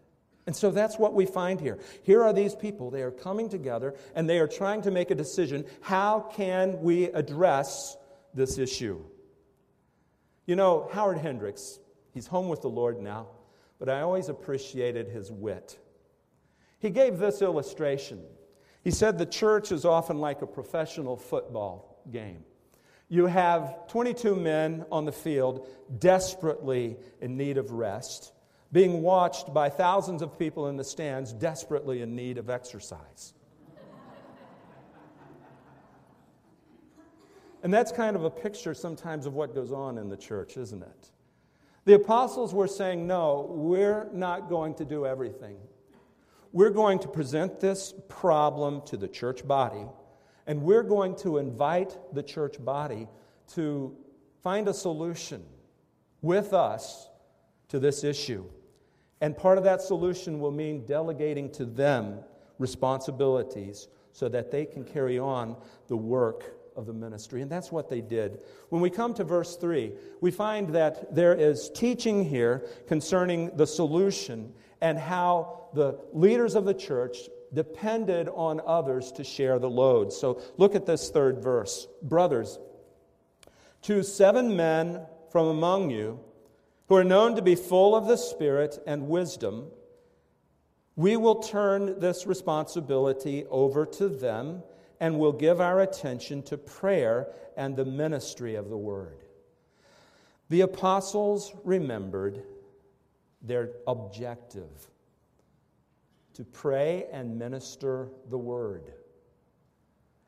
And 0.47 0.57
so 0.57 0.71
that's 0.71 0.99
what 0.99 1.15
we 1.15 1.25
find 1.25 1.61
here. 1.61 1.79
Here 2.03 2.23
are 2.23 2.33
these 2.33 2.55
people. 2.55 2.91
They 2.91 3.03
are 3.03 3.12
coming 3.12 3.49
together 3.49 3.95
and 4.15 4.29
they 4.29 4.39
are 4.39 4.49
trying 4.49 4.83
to 4.83 4.91
make 4.91 5.11
a 5.11 5.15
decision. 5.15 5.65
How 5.81 6.21
can 6.35 6.81
we 6.83 7.05
address 7.05 7.97
this 8.35 8.59
issue? 8.59 9.05
You 10.47 10.57
know, 10.57 10.89
Howard 10.93 11.19
Hendricks, 11.19 11.79
he's 12.12 12.27
home 12.27 12.49
with 12.49 12.62
the 12.62 12.69
Lord 12.69 13.01
now, 13.01 13.29
but 13.79 13.89
I 13.89 14.01
always 14.01 14.29
appreciated 14.29 15.09
his 15.09 15.31
wit. 15.31 15.79
He 16.81 16.91
gave 16.91 17.19
this 17.19 17.41
illustration. 17.41 18.21
He 18.83 18.91
said 18.91 19.19
the 19.19 19.27
church 19.27 19.71
is 19.71 19.85
often 19.85 20.19
like 20.19 20.43
a 20.43 20.47
professional 20.47 21.17
football 21.17 22.03
game 22.11 22.45
you 23.12 23.26
have 23.26 23.88
22 23.88 24.35
men 24.35 24.87
on 24.90 25.04
the 25.04 25.12
field 25.12 25.69
desperately 25.99 26.97
in 27.21 27.37
need 27.37 27.59
of 27.59 27.71
rest, 27.71 28.33
being 28.73 29.02
watched 29.02 29.52
by 29.52 29.69
thousands 29.69 30.23
of 30.23 30.38
people 30.38 30.69
in 30.69 30.78
the 30.78 30.83
stands 30.83 31.31
desperately 31.35 32.00
in 32.00 32.16
need 32.16 32.38
of 32.38 32.49
exercise. 32.49 33.35
and 37.62 37.71
that's 37.71 37.92
kind 37.92 38.16
of 38.16 38.25
a 38.25 38.31
picture 38.31 38.73
sometimes 38.73 39.26
of 39.26 39.35
what 39.35 39.54
goes 39.54 39.73
on 39.73 39.99
in 39.99 40.09
the 40.09 40.16
church, 40.16 40.57
isn't 40.57 40.83
it? 40.83 41.11
The 41.85 41.92
apostles 41.92 42.54
were 42.54 42.66
saying, 42.66 43.07
No, 43.07 43.47
we're 43.50 44.09
not 44.14 44.49
going 44.49 44.76
to 44.76 44.87
do 44.87 45.04
everything. 45.04 45.59
We're 46.50 46.71
going 46.71 47.00
to 47.00 47.09
present 47.09 47.61
this 47.61 47.92
problem 48.09 48.81
to 48.87 48.97
the 48.97 49.09
church 49.09 49.47
body 49.47 49.85
and 50.47 50.63
we're 50.63 50.83
going 50.83 51.17
to 51.17 51.39
invite 51.39 51.97
the 52.15 52.23
church 52.23 52.63
body 52.65 53.09
to 53.55 53.97
find 54.43 54.69
a 54.69 54.75
solution 54.75 55.45
with 56.21 56.53
us 56.53 57.09
to 57.69 57.79
this 57.79 58.05
issue. 58.05 58.45
And 59.21 59.37
part 59.37 59.57
of 59.59 59.65
that 59.65 59.81
solution 59.81 60.41
will 60.41 60.51
mean 60.51 60.85
delegating 60.85 61.51
to 61.53 61.65
them 61.65 62.21
responsibilities 62.59 63.89
so 64.13 64.29
that 64.29 64.51
they 64.51 64.67
can 64.67 64.85
carry 64.85 65.19
on 65.19 65.57
the 65.89 65.97
work 65.97 66.57
of 66.77 66.87
the 66.87 66.93
ministry. 66.93 67.43
And 67.43 67.51
that's 67.51 67.71
what 67.71 67.89
they 67.89 68.01
did. 68.01 68.41
When 68.71 68.83
we 68.83 68.91
come 68.91 69.15
to 69.15 69.25
verse 69.25 69.57
3, 69.57 69.93
we 70.21 70.31
find 70.31 70.71
that 70.71 71.15
there 71.15 71.35
is 71.35 71.71
teaching 71.71 72.25
here 72.25 72.67
concerning 72.87 73.57
the 73.57 73.67
solution 73.67 74.53
and 74.81 74.99
how 74.99 75.69
the 75.75 75.99
leaders 76.13 76.55
of 76.55 76.65
the 76.65 76.75
church 76.75 77.19
depended 77.55 78.29
on 78.29 78.61
others 78.67 79.13
to 79.13 79.25
share 79.25 79.59
the 79.59 79.71
load. 79.71 80.13
So 80.13 80.41
look 80.57 80.75
at 80.75 80.87
this 80.87 81.11
third 81.11 81.39
verse. 81.43 81.87
Brothers, 82.03 82.59
to 83.83 84.03
seven 84.03 84.57
men 84.57 85.01
from 85.31 85.49
among 85.49 85.91
you 85.91 86.21
who 86.89 86.97
are 86.97 87.05
known 87.05 87.37
to 87.37 87.43
be 87.43 87.55
full 87.55 87.95
of 87.95 88.07
the 88.07 88.17
Spirit 88.17 88.79
and 88.87 89.09
wisdom, 89.09 89.67
we 90.95 91.17
will 91.17 91.37
turn 91.37 91.99
this 92.01 92.27
responsibility 92.27 93.47
over 93.51 93.87
to 93.87 94.09
them 94.09 94.63
and 95.01 95.19
will 95.19 95.33
give 95.33 95.61
our 95.61 95.81
attention 95.81 96.43
to 96.45 96.57
prayer 96.57 97.29
and 97.57 97.75
the 97.75 97.85
ministry 97.85 98.55
of 98.55 98.69
the 98.69 98.77
word. 98.77 99.25
The 100.49 100.61
apostles 100.61 101.53
remembered 101.65 102.43
their 103.41 103.71
objective 103.87 104.92
to 106.35 106.45
pray 106.45 107.07
and 107.12 107.39
minister 107.39 108.09
the 108.31 108.39
word. 108.39 108.93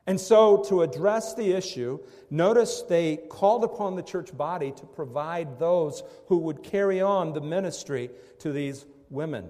And 0.07 0.21
so, 0.21 0.63
to 0.69 0.83
address 0.83 1.33
the 1.33 1.53
issue, 1.53 1.99
notice 2.29 2.83
they 2.83 3.17
called 3.17 3.63
upon 3.63 3.95
the 3.95 4.03
church 4.03 4.35
body 4.37 4.71
to 4.73 4.85
provide 4.85 5.57
those 5.57 6.03
who 6.27 6.37
would 6.39 6.61
carry 6.61 7.01
on 7.01 7.33
the 7.33 7.41
ministry 7.41 8.11
to 8.39 8.51
these 8.51 8.85
women, 9.09 9.49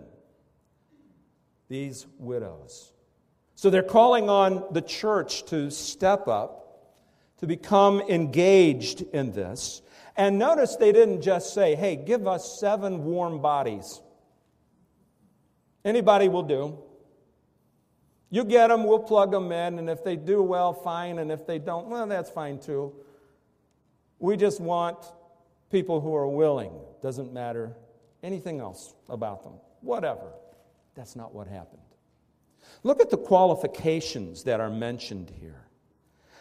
these 1.68 2.08
widows. 2.18 2.94
So, 3.56 3.70
they're 3.70 3.84
calling 3.84 4.30
on 4.30 4.64
the 4.72 4.82
church 4.82 5.46
to 5.48 5.70
step 5.70 6.30
up, 6.30 6.94
to 7.40 7.48
become 7.48 8.00
engaged 8.02 9.02
in 9.02 9.34
this. 9.34 9.82
And 10.16 10.40
notice 10.40 10.78
they 10.78 10.94
didn't 10.94 11.22
just 11.22 11.54
say, 11.54 11.76
hey, 11.76 11.98
give 11.98 12.28
us 12.28 12.60
seven 12.60 13.04
warm 13.04 13.42
bodies. 13.42 14.00
Anybody 15.86 16.28
will 16.28 16.44
do. 16.44 16.80
You 18.32 18.44
get 18.44 18.68
them, 18.68 18.84
we'll 18.84 19.00
plug 19.00 19.32
them 19.32 19.52
in, 19.52 19.80
and 19.80 19.90
if 19.90 20.04
they 20.04 20.16
do 20.16 20.42
well, 20.42 20.74
fine, 20.74 21.20
and 21.20 21.32
if 21.32 21.46
they 21.46 21.60
don't, 21.60 21.88
well, 21.88 22.08
that's 22.08 22.30
fine 22.30 22.60
too. 22.60 22.92
We 24.20 24.36
just 24.36 24.60
want 24.60 24.98
people 25.72 26.02
who 26.02 26.16
are 26.16 26.28
willing. 26.28 26.72
Doesn't 27.02 27.32
matter 27.32 27.76
anything 28.24 28.60
else 28.60 28.96
about 29.08 29.44
them. 29.44 29.54
Whatever. 29.82 30.34
That's 30.96 31.16
not 31.16 31.34
what 31.34 31.48
happened. 31.48 31.82
Look 32.84 33.00
at 33.00 33.12
the 33.12 33.18
qualifications 33.18 34.44
that 34.44 34.60
are 34.60 34.72
mentioned 34.72 35.32
here. 35.40 35.68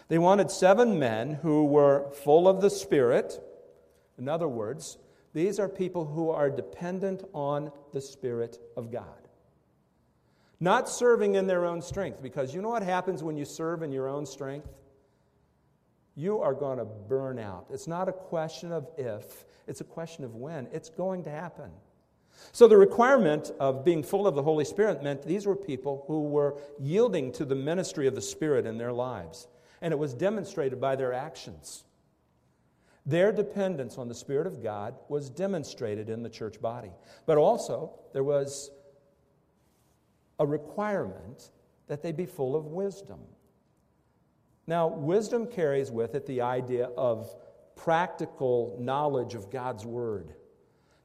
They 0.09 0.19
wanted 0.19 0.51
seven 0.51 0.99
men 0.99 1.35
who 1.35 1.65
were 1.65 2.11
full 2.25 2.49
of 2.49 2.61
the 2.61 2.71
Spirit. 2.71 3.41
In 4.19 4.29
other 4.29 4.49
words, 4.49 4.99
these 5.33 5.59
are 5.59 5.69
people 5.69 6.07
who 6.07 6.31
are 6.31 6.49
dependent 6.49 7.25
on 7.35 7.73
the 7.93 8.01
Spirit 8.01 8.59
of 8.77 8.91
God. 8.91 9.24
Not 10.65 10.89
serving 10.89 11.35
in 11.35 11.47
their 11.47 11.67
own 11.67 11.83
strength, 11.83 12.23
because 12.23 12.55
you 12.55 12.63
know 12.63 12.71
what 12.71 12.83
happens 12.83 13.23
when 13.23 13.37
you 13.37 13.45
serve 13.45 13.83
in 13.83 13.93
your 13.93 14.09
own 14.09 14.25
strength? 14.25 14.67
You 16.17 16.41
are 16.41 16.55
going 16.55 16.79
to 16.79 16.87
burn 16.87 17.39
out. 17.39 17.67
It's 17.71 17.87
not 17.87 18.09
a 18.09 18.13
question 18.13 18.73
of 18.73 18.89
if, 18.97 19.45
it's 19.67 19.83
a 19.83 19.85
question 19.85 20.25
of 20.25 20.37
when. 20.37 20.67
It's 20.73 20.89
going 20.89 21.23
to 21.25 21.31
happen. 21.31 21.71
So, 22.53 22.67
the 22.67 22.79
requirement 22.79 23.53
of 23.61 23.85
being 23.85 24.03
full 24.03 24.27
of 24.27 24.35
the 24.35 24.43
Holy 24.43 24.65
Spirit 24.65 25.03
meant 25.03 25.23
these 25.27 25.45
were 25.45 25.55
people 25.55 26.03
who 26.07 26.23
were 26.23 26.57
yielding 26.81 27.31
to 27.33 27.45
the 27.45 27.55
ministry 27.55 28.07
of 28.07 28.15
the 28.15 28.23
Spirit 28.23 28.65
in 28.65 28.79
their 28.79 28.93
lives. 28.93 29.49
And 29.83 29.93
it 29.93 29.99
was 29.99 30.15
demonstrated 30.15 30.81
by 30.81 30.97
their 30.97 31.13
actions. 31.13 31.85
Their 33.05 33.33
dependence 33.33 33.99
on 33.99 34.09
the 34.09 34.15
Spirit 34.15 34.47
of 34.47 34.63
God 34.63 34.95
was 35.11 35.29
demonstrated 35.29 36.09
in 36.09 36.23
the 36.23 36.31
church 36.31 36.59
body. 36.59 36.93
But 37.27 37.37
also, 37.37 37.93
there 38.15 38.25
was 38.25 38.71
a 40.39 40.47
requirement 40.47 41.51
that 41.87 42.03
they 42.03 42.13
be 42.13 42.27
full 42.27 42.57
of 42.57 42.67
wisdom. 42.67 43.21
Now, 44.67 44.89
wisdom 44.89 45.47
carries 45.47 45.91
with 45.91 46.15
it 46.15 46.27
the 46.27 46.41
idea 46.41 46.87
of 46.97 47.35
practical 47.77 48.77
knowledge 48.81 49.35
of 49.35 49.51
God's 49.51 49.85
Word. 49.85 50.35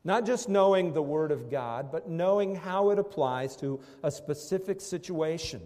Not 0.03 0.25
just 0.25 0.47
knowing 0.47 0.93
the 0.93 1.01
Word 1.01 1.31
of 1.31 1.49
God, 1.49 1.91
but 1.91 2.09
knowing 2.09 2.55
how 2.55 2.91
it 2.91 2.99
applies 2.99 3.55
to 3.57 3.81
a 4.01 4.11
specific 4.11 4.79
situation 4.79 5.61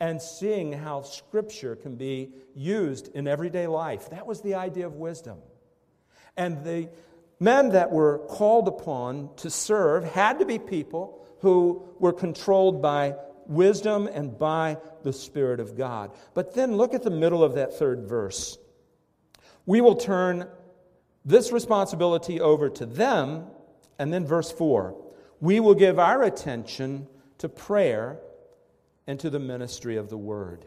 and 0.00 0.20
seeing 0.20 0.72
how 0.72 1.02
Scripture 1.02 1.76
can 1.76 1.96
be 1.96 2.30
used 2.54 3.14
in 3.14 3.28
everyday 3.28 3.66
life. 3.66 4.10
That 4.10 4.26
was 4.26 4.40
the 4.40 4.54
idea 4.54 4.86
of 4.86 4.94
wisdom. 4.94 5.38
And 6.36 6.64
the 6.64 6.88
men 7.40 7.70
that 7.70 7.90
were 7.90 8.18
called 8.28 8.68
upon 8.68 9.30
to 9.36 9.50
serve 9.50 10.04
had 10.04 10.40
to 10.40 10.44
be 10.44 10.58
people 10.58 11.24
who 11.40 11.88
were 11.98 12.12
controlled 12.12 12.82
by 12.82 13.14
wisdom 13.46 14.06
and 14.06 14.38
by 14.38 14.76
the 15.02 15.12
Spirit 15.12 15.60
of 15.60 15.76
God. 15.76 16.12
But 16.34 16.54
then 16.54 16.76
look 16.76 16.94
at 16.94 17.02
the 17.02 17.10
middle 17.10 17.42
of 17.42 17.54
that 17.54 17.78
third 17.78 18.02
verse. 18.02 18.58
We 19.66 19.80
will 19.80 19.96
turn 19.96 20.48
this 21.24 21.52
responsibility 21.52 22.40
over 22.40 22.68
to 22.70 22.86
them. 22.86 23.46
And 23.98 24.12
then 24.12 24.26
verse 24.26 24.50
4 24.52 24.94
we 25.40 25.60
will 25.60 25.74
give 25.74 25.98
our 25.98 26.24
attention 26.24 27.06
to 27.38 27.48
prayer 27.48 28.18
and 29.06 29.20
to 29.20 29.30
the 29.30 29.38
ministry 29.38 29.96
of 29.96 30.10
the 30.10 30.18
word. 30.18 30.66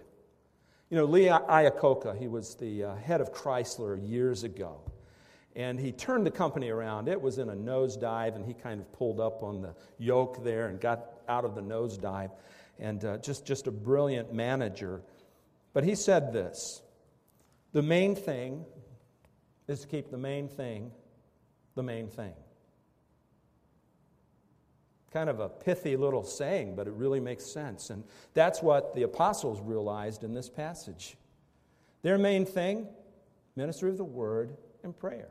You 0.89 0.97
know, 0.97 1.05
Lee 1.05 1.25
Iacocca, 1.25 2.17
he 2.17 2.27
was 2.27 2.55
the 2.55 2.85
uh, 2.85 2.95
head 2.95 3.21
of 3.21 3.33
Chrysler 3.33 3.97
years 4.09 4.43
ago. 4.43 4.81
And 5.55 5.79
he 5.79 5.91
turned 5.91 6.25
the 6.25 6.31
company 6.31 6.69
around. 6.69 7.09
It 7.09 7.21
was 7.21 7.37
in 7.37 7.49
a 7.49 7.55
nosedive, 7.55 8.35
and 8.35 8.45
he 8.45 8.53
kind 8.53 8.79
of 8.79 8.91
pulled 8.93 9.19
up 9.19 9.43
on 9.43 9.61
the 9.61 9.75
yoke 9.97 10.43
there 10.43 10.67
and 10.67 10.79
got 10.79 11.21
out 11.27 11.43
of 11.43 11.55
the 11.55 11.61
nosedive. 11.61 12.31
And 12.79 13.03
uh, 13.03 13.17
just, 13.17 13.45
just 13.45 13.67
a 13.67 13.71
brilliant 13.71 14.33
manager. 14.33 15.01
But 15.73 15.83
he 15.83 15.95
said 15.95 16.33
this 16.33 16.81
the 17.73 17.81
main 17.81 18.15
thing 18.15 18.65
is 19.67 19.81
to 19.81 19.87
keep 19.87 20.09
the 20.09 20.17
main 20.17 20.47
thing 20.47 20.91
the 21.75 21.83
main 21.83 22.07
thing. 22.07 22.33
Kind 25.11 25.29
of 25.29 25.39
a 25.39 25.49
pithy 25.49 25.97
little 25.97 26.23
saying, 26.23 26.75
but 26.75 26.87
it 26.87 26.93
really 26.93 27.19
makes 27.19 27.45
sense. 27.45 27.89
And 27.89 28.03
that's 28.33 28.61
what 28.61 28.95
the 28.95 29.03
apostles 29.03 29.59
realized 29.61 30.23
in 30.23 30.33
this 30.33 30.49
passage. 30.49 31.17
Their 32.01 32.17
main 32.17 32.45
thing, 32.45 32.87
ministry 33.55 33.89
of 33.89 33.97
the 33.97 34.03
word 34.03 34.55
and 34.83 34.97
prayer. 34.97 35.29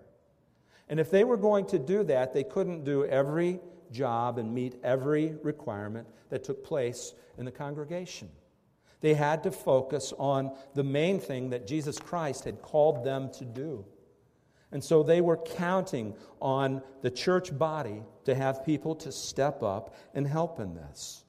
And 0.90 0.98
if 0.98 1.10
they 1.10 1.24
were 1.24 1.36
going 1.36 1.66
to 1.66 1.78
do 1.78 2.02
that, 2.04 2.34
they 2.34 2.44
couldn't 2.44 2.84
do 2.84 3.04
every 3.06 3.60
job 3.92 4.38
and 4.38 4.52
meet 4.52 4.74
every 4.82 5.36
requirement 5.42 6.08
that 6.30 6.44
took 6.44 6.64
place 6.64 7.14
in 7.38 7.44
the 7.44 7.52
congregation. 7.52 8.28
They 9.00 9.14
had 9.14 9.44
to 9.44 9.52
focus 9.52 10.12
on 10.18 10.52
the 10.74 10.84
main 10.84 11.20
thing 11.20 11.50
that 11.50 11.66
Jesus 11.66 11.98
Christ 11.98 12.44
had 12.44 12.60
called 12.60 13.04
them 13.04 13.30
to 13.38 13.44
do. 13.44 13.86
And 14.72 14.82
so 14.82 15.02
they 15.02 15.20
were 15.20 15.36
counting 15.36 16.14
on 16.40 16.82
the 17.02 17.10
church 17.10 17.56
body 17.56 18.02
to 18.24 18.34
have 18.34 18.64
people 18.64 18.94
to 18.96 19.12
step 19.12 19.62
up 19.62 19.94
and 20.12 20.26
help 20.26 20.60
in 20.60 20.74
this. 20.74 21.24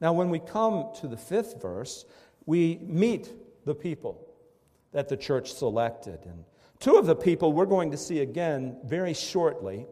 Now, 0.00 0.12
when 0.12 0.30
we 0.30 0.38
come 0.38 0.90
to 1.00 1.08
the 1.08 1.16
fifth 1.16 1.60
verse, 1.60 2.04
we 2.46 2.78
meet 2.82 3.28
the 3.64 3.74
people 3.74 4.28
that 4.92 5.08
the 5.08 5.16
church 5.16 5.52
selected. 5.52 6.20
And 6.26 6.44
Two 6.80 6.96
of 6.96 7.06
the 7.06 7.16
people 7.16 7.52
we're 7.52 7.66
going 7.66 7.90
to 7.92 7.96
see 7.96 8.20
again 8.20 8.76
very 8.84 9.14
shortly 9.14 9.86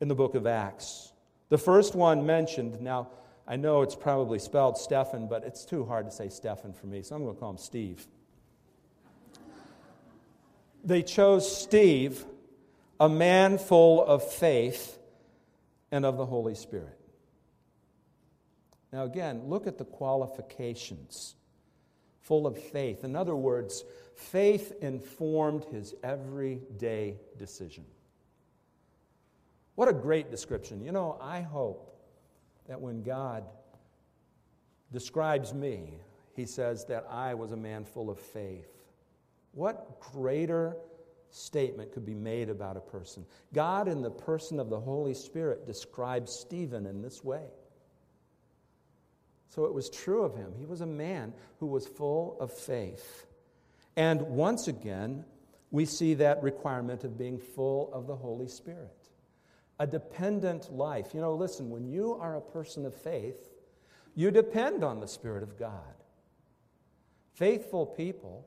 in 0.00 0.08
the 0.08 0.14
book 0.14 0.34
of 0.34 0.46
Acts. 0.46 1.12
The 1.48 1.58
first 1.58 1.94
one 1.94 2.24
mentioned, 2.26 2.80
now 2.80 3.08
I 3.46 3.56
know 3.56 3.82
it's 3.82 3.96
probably 3.96 4.38
spelled 4.38 4.76
Stephen, 4.76 5.26
but 5.28 5.42
it's 5.44 5.64
too 5.64 5.84
hard 5.84 6.06
to 6.06 6.12
say 6.12 6.28
Stephen 6.28 6.72
for 6.72 6.86
me, 6.86 7.02
so 7.02 7.16
I'm 7.16 7.24
going 7.24 7.34
to 7.34 7.40
call 7.40 7.50
him 7.50 7.58
Steve. 7.58 8.06
They 10.84 11.02
chose 11.02 11.50
Steve, 11.50 12.24
a 13.00 13.08
man 13.08 13.58
full 13.58 14.04
of 14.04 14.22
faith 14.30 14.98
and 15.90 16.04
of 16.04 16.16
the 16.16 16.26
Holy 16.26 16.54
Spirit. 16.54 16.98
Now, 18.92 19.04
again, 19.04 19.42
look 19.46 19.66
at 19.66 19.78
the 19.78 19.84
qualifications 19.84 21.34
full 22.28 22.46
of 22.46 22.56
faith. 22.56 23.02
In 23.02 23.16
other 23.16 23.34
words, 23.34 23.84
Faith 24.18 24.72
informed 24.80 25.64
his 25.66 25.94
everyday 26.02 27.16
decision. 27.38 27.84
What 29.76 29.86
a 29.86 29.92
great 29.92 30.28
description. 30.28 30.82
You 30.82 30.90
know, 30.90 31.16
I 31.22 31.40
hope 31.40 31.96
that 32.66 32.80
when 32.80 33.04
God 33.04 33.44
describes 34.92 35.54
me, 35.54 36.00
he 36.34 36.46
says 36.46 36.84
that 36.86 37.06
I 37.08 37.32
was 37.32 37.52
a 37.52 37.56
man 37.56 37.84
full 37.84 38.10
of 38.10 38.18
faith. 38.18 38.82
What 39.52 40.00
greater 40.00 40.76
statement 41.30 41.92
could 41.92 42.04
be 42.04 42.14
made 42.14 42.50
about 42.50 42.76
a 42.76 42.80
person? 42.80 43.24
God, 43.54 43.86
in 43.86 44.02
the 44.02 44.10
person 44.10 44.58
of 44.58 44.68
the 44.68 44.80
Holy 44.80 45.14
Spirit, 45.14 45.64
describes 45.64 46.32
Stephen 46.32 46.86
in 46.86 47.02
this 47.02 47.22
way. 47.22 47.44
So 49.48 49.64
it 49.64 49.72
was 49.72 49.88
true 49.88 50.22
of 50.24 50.34
him. 50.34 50.52
He 50.58 50.66
was 50.66 50.80
a 50.80 50.86
man 50.86 51.32
who 51.58 51.66
was 51.66 51.86
full 51.86 52.36
of 52.40 52.52
faith. 52.52 53.26
And 53.96 54.22
once 54.22 54.68
again, 54.68 55.24
we 55.70 55.84
see 55.84 56.14
that 56.14 56.42
requirement 56.42 57.04
of 57.04 57.18
being 57.18 57.38
full 57.38 57.92
of 57.92 58.06
the 58.06 58.16
Holy 58.16 58.48
Spirit. 58.48 59.08
A 59.80 59.86
dependent 59.86 60.72
life. 60.72 61.14
You 61.14 61.20
know, 61.20 61.34
listen, 61.34 61.70
when 61.70 61.86
you 61.86 62.14
are 62.14 62.36
a 62.36 62.40
person 62.40 62.84
of 62.86 62.94
faith, 62.94 63.50
you 64.14 64.30
depend 64.30 64.82
on 64.82 65.00
the 65.00 65.08
Spirit 65.08 65.42
of 65.42 65.58
God. 65.58 65.94
Faithful 67.34 67.86
people 67.86 68.46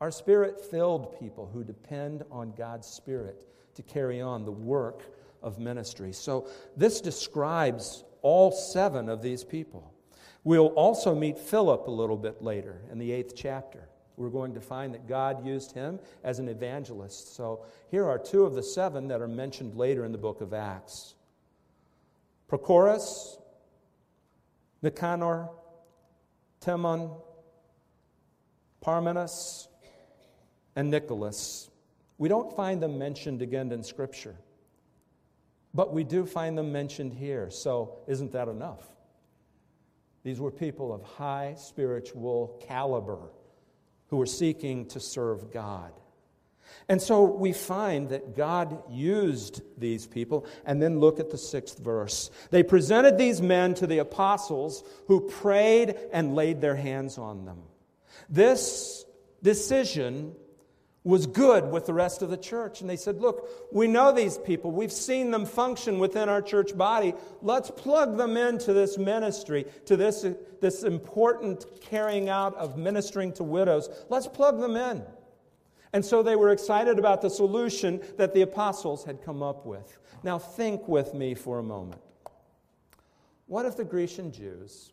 are 0.00 0.10
spirit 0.10 0.60
filled 0.60 1.18
people 1.20 1.48
who 1.52 1.62
depend 1.62 2.24
on 2.30 2.52
God's 2.56 2.88
Spirit 2.88 3.46
to 3.74 3.82
carry 3.82 4.20
on 4.20 4.44
the 4.44 4.50
work 4.50 5.02
of 5.42 5.58
ministry. 5.58 6.12
So, 6.12 6.48
this 6.76 7.00
describes 7.00 8.02
all 8.22 8.50
seven 8.50 9.08
of 9.08 9.22
these 9.22 9.44
people. 9.44 9.91
We'll 10.44 10.68
also 10.68 11.14
meet 11.14 11.38
Philip 11.38 11.86
a 11.86 11.90
little 11.90 12.16
bit 12.16 12.42
later 12.42 12.82
in 12.90 12.98
the 12.98 13.12
eighth 13.12 13.34
chapter 13.36 13.88
we're 14.16 14.30
going 14.30 14.54
to 14.54 14.60
find 14.60 14.94
that 14.94 15.08
God 15.08 15.44
used 15.44 15.72
him 15.72 15.98
as 16.22 16.38
an 16.38 16.48
evangelist. 16.48 17.34
So 17.34 17.64
here 17.90 18.06
are 18.06 18.18
two 18.18 18.44
of 18.44 18.54
the 18.54 18.62
seven 18.62 19.08
that 19.08 19.20
are 19.20 19.28
mentioned 19.28 19.74
later 19.74 20.04
in 20.04 20.12
the 20.12 20.18
book 20.18 20.40
of 20.40 20.52
Acts 20.52 21.14
Prochorus, 22.50 23.38
Nicanor, 24.82 25.48
Timon, 26.60 27.10
Parmenas, 28.84 29.68
and 30.76 30.90
Nicholas. 30.90 31.70
We 32.18 32.28
don't 32.28 32.54
find 32.54 32.82
them 32.82 32.98
mentioned 32.98 33.40
again 33.40 33.72
in 33.72 33.82
Scripture, 33.82 34.36
but 35.72 35.94
we 35.94 36.04
do 36.04 36.26
find 36.26 36.58
them 36.58 36.72
mentioned 36.72 37.14
here. 37.14 37.48
So 37.50 38.00
isn't 38.06 38.32
that 38.32 38.48
enough? 38.48 38.84
These 40.24 40.40
were 40.40 40.50
people 40.50 40.92
of 40.92 41.02
high 41.02 41.54
spiritual 41.58 42.60
caliber 42.66 43.30
who 44.08 44.18
were 44.18 44.26
seeking 44.26 44.86
to 44.86 45.00
serve 45.00 45.52
God. 45.52 45.92
And 46.88 47.00
so 47.00 47.24
we 47.24 47.52
find 47.52 48.08
that 48.10 48.36
God 48.36 48.82
used 48.90 49.62
these 49.78 50.06
people. 50.06 50.46
And 50.64 50.82
then 50.82 51.00
look 51.00 51.20
at 51.20 51.30
the 51.30 51.38
sixth 51.38 51.78
verse. 51.78 52.30
They 52.50 52.62
presented 52.62 53.18
these 53.18 53.40
men 53.42 53.74
to 53.74 53.86
the 53.86 53.98
apostles 53.98 54.84
who 55.06 55.28
prayed 55.28 55.96
and 56.12 56.34
laid 56.34 56.60
their 56.60 56.76
hands 56.76 57.18
on 57.18 57.44
them. 57.44 57.62
This 58.28 59.04
decision 59.42 60.34
was 61.04 61.26
good 61.26 61.70
with 61.70 61.86
the 61.86 61.94
rest 61.94 62.22
of 62.22 62.30
the 62.30 62.36
church. 62.36 62.80
And 62.80 62.88
they 62.88 62.96
said, 62.96 63.20
Look, 63.20 63.48
we 63.72 63.88
know 63.88 64.12
these 64.12 64.38
people. 64.38 64.70
We've 64.70 64.92
seen 64.92 65.30
them 65.30 65.46
function 65.46 65.98
within 65.98 66.28
our 66.28 66.40
church 66.40 66.76
body. 66.76 67.14
Let's 67.40 67.70
plug 67.70 68.16
them 68.16 68.36
into 68.36 68.72
this 68.72 68.98
ministry, 68.98 69.66
to 69.86 69.96
this, 69.96 70.24
this 70.60 70.84
important 70.84 71.66
carrying 71.80 72.28
out 72.28 72.54
of 72.54 72.78
ministering 72.78 73.32
to 73.34 73.44
widows. 73.44 73.88
Let's 74.08 74.28
plug 74.28 74.60
them 74.60 74.76
in. 74.76 75.02
And 75.92 76.04
so 76.04 76.22
they 76.22 76.36
were 76.36 76.52
excited 76.52 76.98
about 76.98 77.20
the 77.20 77.28
solution 77.28 78.00
that 78.16 78.32
the 78.32 78.42
apostles 78.42 79.04
had 79.04 79.22
come 79.22 79.42
up 79.42 79.66
with. 79.66 79.98
Now, 80.22 80.38
think 80.38 80.88
with 80.88 81.14
me 81.14 81.34
for 81.34 81.58
a 81.58 81.62
moment. 81.62 82.00
What 83.46 83.66
if 83.66 83.76
the 83.76 83.84
Grecian 83.84 84.32
Jews 84.32 84.92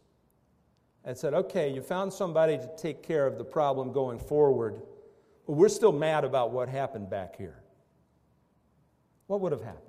had 1.06 1.18
said, 1.18 1.34
Okay, 1.36 1.72
you 1.72 1.82
found 1.82 2.12
somebody 2.12 2.58
to 2.58 2.70
take 2.78 3.04
care 3.04 3.28
of 3.28 3.38
the 3.38 3.46
problem 3.46 3.94
going 3.94 4.18
forward? 4.20 4.82
But 5.50 5.56
we're 5.56 5.70
still 5.70 5.92
mad 5.92 6.26
about 6.26 6.52
what 6.52 6.70
happened 6.70 7.10
back 7.10 7.36
here. 7.36 7.56
What 9.26 9.42
would 9.42 9.52
have 9.52 9.64
happened? 9.64 9.82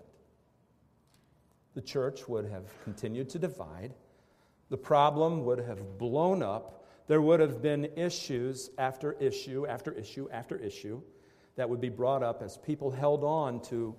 The 1.75 1.83
church 1.83 2.27
would 2.27 2.47
have 2.47 2.65
continued 2.85 3.29
to 3.29 3.39
divide. 3.39 3.93
The 4.71 4.79
problem 4.79 5.45
would 5.45 5.59
have 5.59 5.99
blown 5.99 6.43
up. 6.43 6.87
There 7.09 7.21
would 7.21 7.41
have 7.41 7.61
been 7.61 7.91
issues 7.97 8.71
after 8.79 9.13
issue 9.13 9.67
after 9.67 9.93
issue 9.93 10.31
after 10.33 10.57
issue 10.57 11.03
that 11.57 11.69
would 11.69 11.83
be 11.83 11.91
brought 11.91 12.23
up 12.23 12.41
as 12.41 12.57
people 12.57 12.91
held 12.91 13.23
on 13.23 13.61
to 13.65 13.95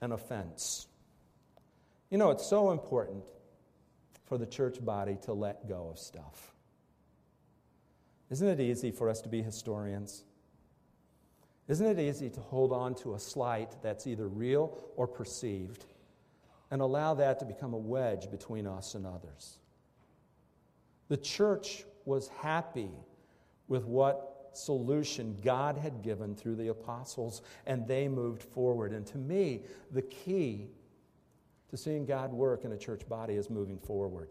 an 0.00 0.12
offense. 0.12 0.86
You 2.08 2.18
know, 2.18 2.30
it's 2.30 2.46
so 2.46 2.70
important 2.70 3.24
for 4.26 4.38
the 4.38 4.46
church 4.46 4.76
body 4.84 5.18
to 5.22 5.32
let 5.32 5.66
go 5.66 5.88
of 5.90 5.98
stuff. 5.98 6.52
Isn't 8.30 8.46
it 8.46 8.60
easy 8.60 8.92
for 8.92 9.08
us 9.08 9.22
to 9.22 9.28
be 9.28 9.42
historians? 9.42 10.22
Isn't 11.68 11.86
it 11.86 11.98
easy 11.98 12.30
to 12.30 12.40
hold 12.40 12.72
on 12.72 12.94
to 12.96 13.14
a 13.14 13.18
slight 13.18 13.76
that's 13.82 14.06
either 14.06 14.28
real 14.28 14.78
or 14.96 15.06
perceived 15.08 15.84
and 16.70 16.80
allow 16.80 17.14
that 17.14 17.40
to 17.40 17.44
become 17.44 17.74
a 17.74 17.78
wedge 17.78 18.30
between 18.30 18.66
us 18.66 18.94
and 18.94 19.06
others? 19.06 19.58
The 21.08 21.16
church 21.16 21.84
was 22.04 22.28
happy 22.28 22.90
with 23.68 23.84
what 23.84 24.50
solution 24.52 25.36
God 25.42 25.76
had 25.76 26.02
given 26.02 26.34
through 26.34 26.56
the 26.56 26.68
apostles, 26.68 27.42
and 27.66 27.86
they 27.86 28.08
moved 28.08 28.42
forward. 28.42 28.92
And 28.92 29.06
to 29.08 29.18
me, 29.18 29.62
the 29.90 30.02
key 30.02 30.68
to 31.68 31.76
seeing 31.76 32.06
God 32.06 32.32
work 32.32 32.64
in 32.64 32.72
a 32.72 32.78
church 32.78 33.08
body 33.08 33.34
is 33.34 33.50
moving 33.50 33.78
forward, 33.78 34.30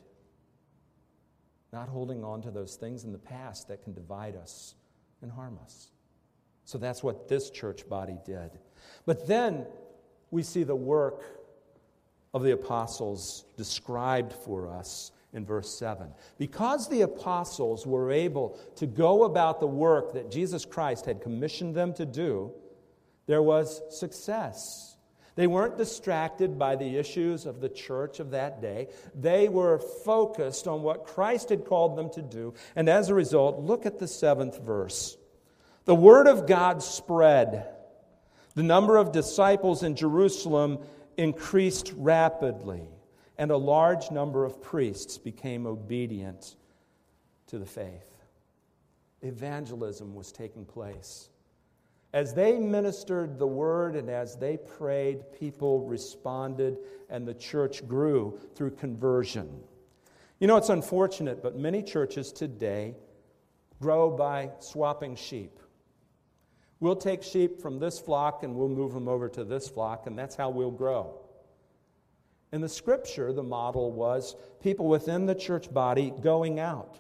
not 1.73 1.89
holding 1.89 2.23
on 2.23 2.41
to 2.43 2.51
those 2.51 2.75
things 2.75 3.03
in 3.03 3.11
the 3.11 3.17
past 3.17 3.67
that 3.67 3.83
can 3.83 3.93
divide 3.93 4.35
us 4.35 4.75
and 5.21 5.31
harm 5.31 5.59
us. 5.63 5.91
So 6.65 6.78
that's 6.78 7.04
what 7.04 7.28
this 7.28 7.49
church 7.49 7.88
body 7.88 8.17
did. 8.25 8.51
But 9.06 9.28
then 9.28 9.65
we 10.32 10.43
see 10.43 10.63
the 10.63 10.75
work 10.75 11.23
of 12.34 12.43
the 12.43 12.51
apostles 12.51 13.45
described 13.56 14.34
for 14.34 14.67
us 14.67 15.12
in 15.32 15.45
verse 15.45 15.69
7. 15.78 16.10
Because 16.38 16.89
the 16.89 17.01
apostles 17.01 17.86
were 17.86 18.12
able 18.12 18.60
to 18.78 18.88
go 18.88 19.23
about 19.23 19.60
the 19.60 19.67
work 19.67 20.13
that 20.13 20.32
Jesus 20.32 20.65
Christ 20.65 21.06
had 21.06 21.21
commissioned 21.21 21.75
them 21.75 21.93
to 21.93 22.06
do, 22.06 22.51
there 23.28 23.43
was 23.43 23.82
success. 23.97 24.97
They 25.36 25.47
weren't 25.47 25.78
distracted 25.78 26.58
by 26.58 26.78
the 26.78 26.97
issues 26.97 27.45
of 27.45 27.60
the 27.60 27.69
church 27.69 28.19
of 28.19 28.32
that 28.32 28.62
day. 28.62 28.88
They 29.13 29.49
were 29.49 29.80
focused 29.80 30.67
on 30.67 30.82
what 30.82 31.06
Christ 31.06 31.49
had 31.49 31.65
called 31.65 31.97
them 31.97 32.10
to 32.12 32.21
do. 32.21 32.54
And 32.75 32.89
as 32.89 33.10
a 33.10 33.13
result, 33.15 33.60
look 33.60 33.86
at 33.86 33.99
the 33.99 34.08
seventh 34.08 34.62
verse. 34.62 35.17
The 35.85 35.95
word 35.95 36.27
of 36.27 36.47
God 36.47 36.81
spread. 36.81 37.67
The 38.55 38.63
number 38.63 38.97
of 38.97 39.11
disciples 39.11 39.83
in 39.83 39.95
Jerusalem 39.95 40.79
increased 41.15 41.93
rapidly, 41.95 42.87
and 43.37 43.51
a 43.51 43.57
large 43.57 44.09
number 44.09 44.45
of 44.45 44.61
priests 44.61 45.17
became 45.19 45.67
obedient 45.67 46.55
to 47.47 47.59
the 47.59 47.65
faith. 47.65 48.11
Evangelism 49.21 50.15
was 50.15 50.31
taking 50.31 50.65
place. 50.65 51.29
As 52.13 52.33
they 52.33 52.57
ministered 52.57 53.37
the 53.37 53.47
word 53.47 53.95
and 53.95 54.09
as 54.09 54.37
they 54.37 54.57
prayed, 54.57 55.31
people 55.37 55.81
responded 55.81 56.77
and 57.09 57.27
the 57.27 57.33
church 57.33 57.87
grew 57.87 58.39
through 58.55 58.71
conversion. 58.71 59.59
You 60.39 60.47
know, 60.47 60.57
it's 60.57 60.69
unfortunate, 60.69 61.43
but 61.43 61.57
many 61.57 61.83
churches 61.83 62.31
today 62.31 62.95
grow 63.81 64.09
by 64.09 64.49
swapping 64.59 65.15
sheep. 65.15 65.59
We'll 66.79 66.95
take 66.95 67.23
sheep 67.23 67.61
from 67.61 67.79
this 67.79 67.99
flock 67.99 68.43
and 68.43 68.55
we'll 68.55 68.69
move 68.69 68.93
them 68.93 69.07
over 69.07 69.29
to 69.29 69.43
this 69.43 69.67
flock, 69.67 70.07
and 70.07 70.17
that's 70.17 70.35
how 70.35 70.49
we'll 70.49 70.71
grow. 70.71 71.19
In 72.51 72.61
the 72.61 72.69
scripture, 72.69 73.33
the 73.33 73.43
model 73.43 73.91
was 73.91 74.35
people 74.61 74.88
within 74.88 75.25
the 75.25 75.35
church 75.35 75.73
body 75.73 76.13
going 76.21 76.59
out, 76.59 76.99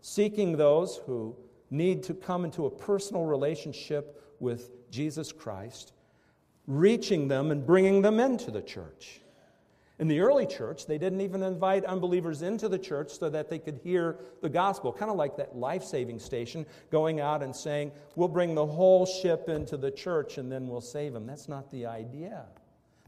seeking 0.00 0.56
those 0.56 1.00
who 1.06 1.36
need 1.70 2.02
to 2.04 2.14
come 2.14 2.44
into 2.44 2.66
a 2.66 2.70
personal 2.70 3.24
relationship 3.24 4.22
with 4.38 4.70
Jesus 4.90 5.32
Christ, 5.32 5.92
reaching 6.66 7.28
them 7.28 7.50
and 7.50 7.66
bringing 7.66 8.02
them 8.02 8.20
into 8.20 8.50
the 8.50 8.62
church. 8.62 9.20
In 9.98 10.08
the 10.08 10.20
early 10.20 10.46
church, 10.46 10.86
they 10.86 10.98
didn't 10.98 11.22
even 11.22 11.42
invite 11.42 11.84
unbelievers 11.86 12.42
into 12.42 12.68
the 12.68 12.78
church 12.78 13.12
so 13.18 13.30
that 13.30 13.48
they 13.48 13.58
could 13.58 13.80
hear 13.82 14.18
the 14.42 14.48
gospel, 14.48 14.92
kind 14.92 15.10
of 15.10 15.16
like 15.16 15.38
that 15.38 15.56
life 15.56 15.82
saving 15.82 16.18
station 16.18 16.66
going 16.90 17.20
out 17.20 17.42
and 17.42 17.56
saying, 17.56 17.92
We'll 18.14 18.28
bring 18.28 18.54
the 18.54 18.66
whole 18.66 19.06
ship 19.06 19.48
into 19.48 19.78
the 19.78 19.90
church 19.90 20.36
and 20.36 20.52
then 20.52 20.68
we'll 20.68 20.82
save 20.82 21.14
them. 21.14 21.26
That's 21.26 21.48
not 21.48 21.70
the 21.70 21.86
idea. 21.86 22.44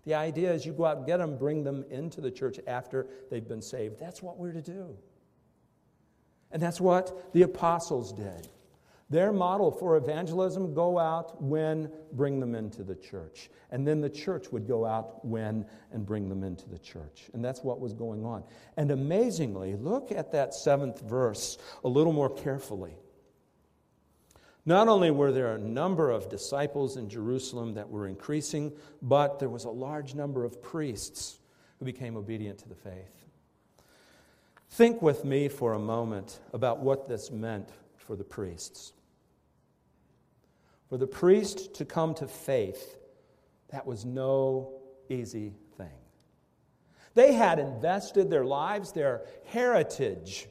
The 0.07 0.14
idea 0.14 0.51
is 0.51 0.64
you 0.64 0.72
go 0.72 0.87
out 0.87 0.96
and 0.96 1.07
get 1.07 1.18
them, 1.18 1.37
bring 1.37 1.62
them 1.62 1.85
into 1.90 2.22
the 2.22 2.31
church 2.31 2.59
after 2.66 3.07
they've 3.31 3.46
been 3.46 3.61
saved. 3.61 3.98
That's 4.01 4.22
what 4.22 4.38
we're 4.38 4.53
to 4.53 4.62
do. 4.62 4.96
And 6.51 6.62
that's 6.62 6.81
what 6.81 7.35
the 7.35 7.42
apostles 7.42 8.14
did. 8.14 8.48
Their 9.10 9.32
model 9.32 9.70
for 9.70 9.96
evangelism 9.96 10.74
go 10.74 10.98
out, 10.98 11.42
when, 11.42 11.90
bring 12.12 12.40
them 12.40 12.54
into 12.54 12.82
the 12.82 12.94
church. 12.94 13.48
And 13.70 13.86
then 13.86 14.02
the 14.02 14.10
church 14.10 14.52
would 14.52 14.68
go 14.68 14.84
out, 14.84 15.24
when, 15.24 15.64
and 15.92 16.04
bring 16.04 16.28
them 16.28 16.44
into 16.44 16.68
the 16.68 16.78
church. 16.78 17.30
And 17.32 17.42
that's 17.42 17.64
what 17.64 17.80
was 17.80 17.94
going 17.94 18.26
on. 18.26 18.44
And 18.76 18.90
amazingly, 18.90 19.76
look 19.76 20.12
at 20.12 20.32
that 20.32 20.52
seventh 20.52 21.00
verse 21.00 21.56
a 21.84 21.88
little 21.88 22.12
more 22.12 22.28
carefully. 22.28 22.98
Not 24.66 24.88
only 24.88 25.10
were 25.10 25.32
there 25.32 25.54
a 25.54 25.58
number 25.58 26.10
of 26.10 26.28
disciples 26.28 26.98
in 26.98 27.08
Jerusalem 27.08 27.72
that 27.74 27.88
were 27.88 28.06
increasing, 28.06 28.72
but 29.00 29.38
there 29.38 29.48
was 29.48 29.64
a 29.64 29.70
large 29.70 30.14
number 30.14 30.44
of 30.44 30.60
priests 30.60 31.38
who 31.78 31.86
became 31.86 32.18
obedient 32.18 32.58
to 32.58 32.68
the 32.68 32.74
faith. 32.74 33.24
Think 34.68 35.00
with 35.00 35.24
me 35.24 35.48
for 35.48 35.72
a 35.72 35.78
moment 35.78 36.40
about 36.52 36.80
what 36.80 37.08
this 37.08 37.30
meant 37.30 37.70
for 37.96 38.14
the 38.14 38.24
priests. 38.24 38.92
For 40.88 40.96
the 40.96 41.07
priest 41.07 41.74
to 41.74 41.85
come 41.85 42.14
to 42.14 42.27
faith, 42.27 42.96
that 43.70 43.87
was 43.87 44.05
no 44.05 44.81
easy 45.09 45.53
thing. 45.77 45.87
They 47.14 47.33
had 47.33 47.59
invested 47.59 48.31
their 48.31 48.44
lives, 48.44 48.92
their 48.92 49.22
heritage 49.46 50.48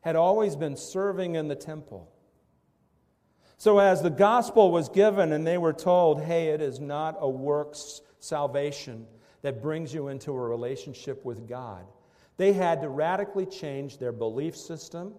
had 0.00 0.16
always 0.16 0.56
been 0.56 0.76
serving 0.76 1.34
in 1.34 1.48
the 1.48 1.56
temple. 1.56 2.10
So, 3.58 3.78
as 3.78 4.02
the 4.02 4.10
gospel 4.10 4.70
was 4.70 4.88
given 4.88 5.32
and 5.32 5.46
they 5.46 5.58
were 5.58 5.72
told, 5.72 6.22
hey, 6.22 6.48
it 6.48 6.60
is 6.60 6.78
not 6.78 7.16
a 7.18 7.28
works 7.28 8.00
salvation 8.20 9.06
that 9.42 9.62
brings 9.62 9.92
you 9.92 10.08
into 10.08 10.32
a 10.32 10.40
relationship 10.40 11.24
with 11.24 11.48
God, 11.48 11.84
they 12.36 12.52
had 12.52 12.80
to 12.82 12.88
radically 12.88 13.46
change 13.46 13.98
their 13.98 14.12
belief 14.12 14.56
system 14.56 15.14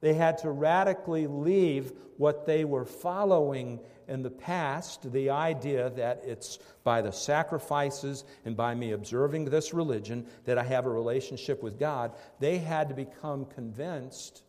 they 0.00 0.14
had 0.14 0.38
to 0.38 0.50
radically 0.50 1.26
leave 1.26 1.92
what 2.16 2.46
they 2.46 2.64
were 2.64 2.84
following 2.84 3.80
in 4.08 4.22
the 4.22 4.30
past, 4.30 5.12
the 5.12 5.30
idea 5.30 5.90
that 5.90 6.22
it's 6.24 6.58
by 6.82 7.02
the 7.02 7.12
sacrifices 7.12 8.24
and 8.44 8.56
by 8.56 8.74
me 8.74 8.92
observing 8.92 9.44
this 9.44 9.74
religion 9.74 10.26
that 10.44 10.58
I 10.58 10.62
have 10.64 10.86
a 10.86 10.90
relationship 10.90 11.62
with 11.62 11.78
God. 11.78 12.12
They 12.40 12.58
had 12.58 12.88
to 12.88 12.94
become 12.94 13.44
convinced, 13.44 14.42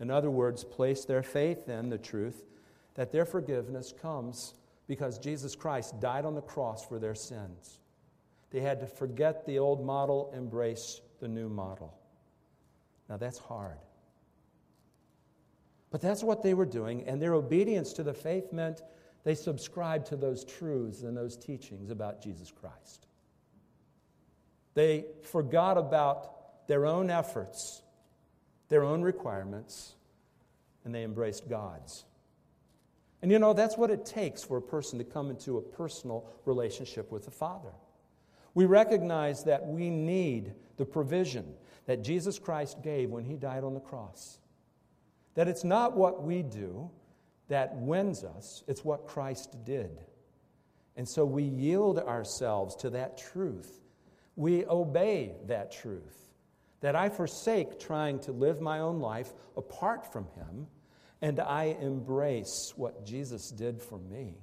in 0.00 0.10
other 0.10 0.30
words, 0.30 0.64
place 0.64 1.04
their 1.04 1.22
faith 1.22 1.68
in 1.68 1.90
the 1.90 1.98
truth 1.98 2.44
that 2.94 3.12
their 3.12 3.24
forgiveness 3.24 3.94
comes 4.00 4.54
because 4.88 5.18
Jesus 5.18 5.54
Christ 5.54 6.00
died 6.00 6.24
on 6.24 6.34
the 6.34 6.40
cross 6.40 6.84
for 6.84 6.98
their 6.98 7.14
sins. 7.14 7.78
They 8.50 8.60
had 8.60 8.80
to 8.80 8.86
forget 8.86 9.44
the 9.44 9.58
old 9.58 9.84
model, 9.84 10.32
embrace 10.34 11.00
the 11.20 11.28
new 11.28 11.48
model. 11.48 11.94
Now, 13.08 13.18
that's 13.18 13.38
hard. 13.38 13.76
But 15.90 16.00
that's 16.00 16.22
what 16.22 16.42
they 16.42 16.54
were 16.54 16.66
doing, 16.66 17.04
and 17.06 17.20
their 17.20 17.34
obedience 17.34 17.92
to 17.94 18.02
the 18.02 18.12
faith 18.12 18.52
meant 18.52 18.82
they 19.24 19.34
subscribed 19.34 20.06
to 20.08 20.16
those 20.16 20.44
truths 20.44 21.02
and 21.02 21.16
those 21.16 21.36
teachings 21.36 21.90
about 21.90 22.22
Jesus 22.22 22.50
Christ. 22.50 23.06
They 24.74 25.06
forgot 25.22 25.78
about 25.78 26.66
their 26.68 26.86
own 26.86 27.10
efforts, 27.10 27.82
their 28.68 28.84
own 28.84 29.02
requirements, 29.02 29.94
and 30.84 30.94
they 30.94 31.02
embraced 31.02 31.48
God's. 31.48 32.04
And 33.20 33.32
you 33.32 33.38
know, 33.38 33.52
that's 33.52 33.76
what 33.76 33.90
it 33.90 34.06
takes 34.06 34.44
for 34.44 34.58
a 34.58 34.62
person 34.62 34.98
to 34.98 35.04
come 35.04 35.30
into 35.30 35.56
a 35.56 35.62
personal 35.62 36.26
relationship 36.44 37.10
with 37.10 37.24
the 37.24 37.30
Father. 37.30 37.72
We 38.54 38.66
recognize 38.66 39.44
that 39.44 39.66
we 39.66 39.90
need 39.90 40.52
the 40.76 40.84
provision 40.84 41.54
that 41.86 42.02
Jesus 42.02 42.38
Christ 42.38 42.82
gave 42.82 43.10
when 43.10 43.24
he 43.24 43.36
died 43.36 43.64
on 43.64 43.74
the 43.74 43.80
cross. 43.80 44.38
That 45.38 45.46
it's 45.46 45.62
not 45.62 45.96
what 45.96 46.24
we 46.24 46.42
do 46.42 46.90
that 47.46 47.76
wins 47.76 48.24
us, 48.24 48.64
it's 48.66 48.84
what 48.84 49.06
Christ 49.06 49.56
did. 49.64 50.00
And 50.96 51.08
so 51.08 51.24
we 51.24 51.44
yield 51.44 52.00
ourselves 52.00 52.74
to 52.74 52.90
that 52.90 53.18
truth. 53.18 53.80
We 54.34 54.66
obey 54.66 55.36
that 55.46 55.70
truth. 55.70 56.32
That 56.80 56.96
I 56.96 57.08
forsake 57.08 57.78
trying 57.78 58.18
to 58.22 58.32
live 58.32 58.60
my 58.60 58.80
own 58.80 58.98
life 58.98 59.32
apart 59.56 60.12
from 60.12 60.26
Him, 60.34 60.66
and 61.22 61.38
I 61.38 61.76
embrace 61.80 62.72
what 62.74 63.06
Jesus 63.06 63.52
did 63.52 63.80
for 63.80 64.00
me 64.00 64.34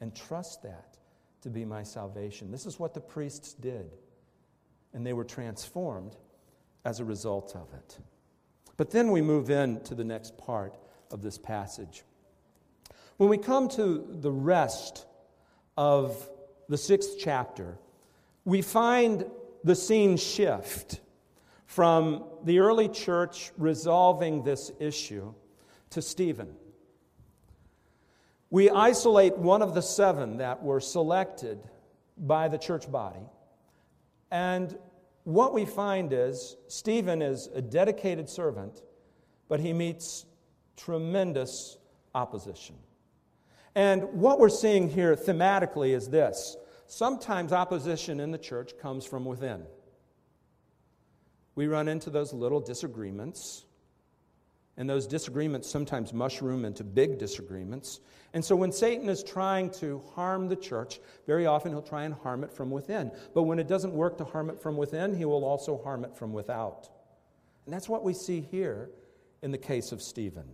and 0.00 0.16
trust 0.16 0.64
that 0.64 0.96
to 1.42 1.48
be 1.48 1.64
my 1.64 1.84
salvation. 1.84 2.50
This 2.50 2.66
is 2.66 2.76
what 2.76 2.92
the 2.92 3.00
priests 3.00 3.54
did, 3.54 3.88
and 4.94 5.06
they 5.06 5.12
were 5.12 5.22
transformed 5.22 6.16
as 6.84 6.98
a 6.98 7.04
result 7.04 7.54
of 7.54 7.72
it. 7.72 8.00
But 8.76 8.90
then 8.90 9.10
we 9.10 9.22
move 9.22 9.50
in 9.50 9.80
to 9.82 9.94
the 9.94 10.04
next 10.04 10.36
part 10.36 10.74
of 11.10 11.22
this 11.22 11.38
passage. 11.38 12.02
When 13.16 13.28
we 13.28 13.38
come 13.38 13.68
to 13.70 14.06
the 14.10 14.32
rest 14.32 15.06
of 15.76 16.28
the 16.68 16.78
sixth 16.78 17.16
chapter, 17.18 17.78
we 18.44 18.62
find 18.62 19.26
the 19.62 19.74
scene 19.74 20.16
shift 20.16 21.00
from 21.66 22.24
the 22.44 22.58
early 22.58 22.88
church 22.88 23.52
resolving 23.56 24.42
this 24.42 24.70
issue 24.80 25.32
to 25.90 26.02
Stephen. 26.02 26.54
We 28.50 28.70
isolate 28.70 29.36
one 29.36 29.62
of 29.62 29.74
the 29.74 29.82
seven 29.82 30.38
that 30.38 30.62
were 30.62 30.80
selected 30.80 31.58
by 32.16 32.48
the 32.48 32.58
church 32.58 32.90
body. 32.90 33.26
And 34.30 34.76
what 35.24 35.52
we 35.52 35.64
find 35.64 36.12
is 36.12 36.56
Stephen 36.68 37.22
is 37.22 37.48
a 37.54 37.62
dedicated 37.62 38.28
servant, 38.28 38.82
but 39.48 39.60
he 39.60 39.72
meets 39.72 40.26
tremendous 40.76 41.78
opposition. 42.14 42.76
And 43.74 44.04
what 44.12 44.38
we're 44.38 44.48
seeing 44.48 44.88
here 44.88 45.16
thematically 45.16 45.94
is 45.94 46.08
this 46.08 46.56
sometimes 46.86 47.52
opposition 47.52 48.20
in 48.20 48.30
the 48.30 48.38
church 48.38 48.78
comes 48.78 49.04
from 49.04 49.24
within. 49.24 49.64
We 51.54 51.66
run 51.66 51.88
into 51.88 52.10
those 52.10 52.32
little 52.32 52.60
disagreements, 52.60 53.64
and 54.76 54.90
those 54.90 55.06
disagreements 55.06 55.70
sometimes 55.70 56.12
mushroom 56.12 56.64
into 56.64 56.82
big 56.82 57.18
disagreements. 57.18 58.00
And 58.32 58.44
so 58.44 58.56
when 58.56 58.72
Satan 58.72 59.08
is 59.08 59.22
trying 59.22 59.70
to 59.74 60.02
harm 60.14 60.48
the 60.48 60.56
church, 60.56 60.98
very 61.26 61.46
often 61.46 61.72
he'll 61.72 61.82
try 61.82 62.04
and 62.04 62.14
harm 62.14 62.42
it 62.42 62.52
from 62.52 62.70
within. 62.70 63.12
But 63.34 63.44
when 63.44 63.58
it 63.60 63.68
doesn't 63.68 63.92
work 63.92 64.18
to 64.18 64.24
harm 64.24 64.50
it 64.50 64.60
from 64.60 64.76
within, 64.76 65.14
he 65.14 65.24
will 65.24 65.44
also 65.44 65.80
harm 65.82 66.04
it 66.04 66.16
from 66.16 66.32
without. 66.32 66.88
And 67.64 67.72
that's 67.72 67.88
what 67.88 68.02
we 68.02 68.12
see 68.12 68.40
here 68.40 68.90
in 69.42 69.52
the 69.52 69.58
case 69.58 69.92
of 69.92 70.02
Stephen. 70.02 70.46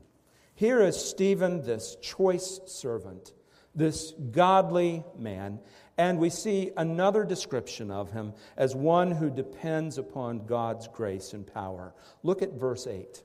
Here 0.54 0.83
is 0.83 1.02
Stephen, 1.02 1.62
this 1.62 1.96
choice 2.02 2.61
servant, 2.66 3.33
this 3.74 4.12
godly 4.30 5.02
man, 5.16 5.61
and 5.96 6.18
we 6.18 6.28
see 6.28 6.70
another 6.76 7.24
description 7.24 7.90
of 7.90 8.11
him 8.11 8.35
as 8.56 8.74
one 8.74 9.11
who 9.11 9.30
depends 9.30 9.96
upon 9.96 10.46
God's 10.46 10.88
grace 10.88 11.33
and 11.33 11.46
power. 11.46 11.94
Look 12.22 12.42
at 12.42 12.52
verse 12.52 12.87
8. 12.87 13.22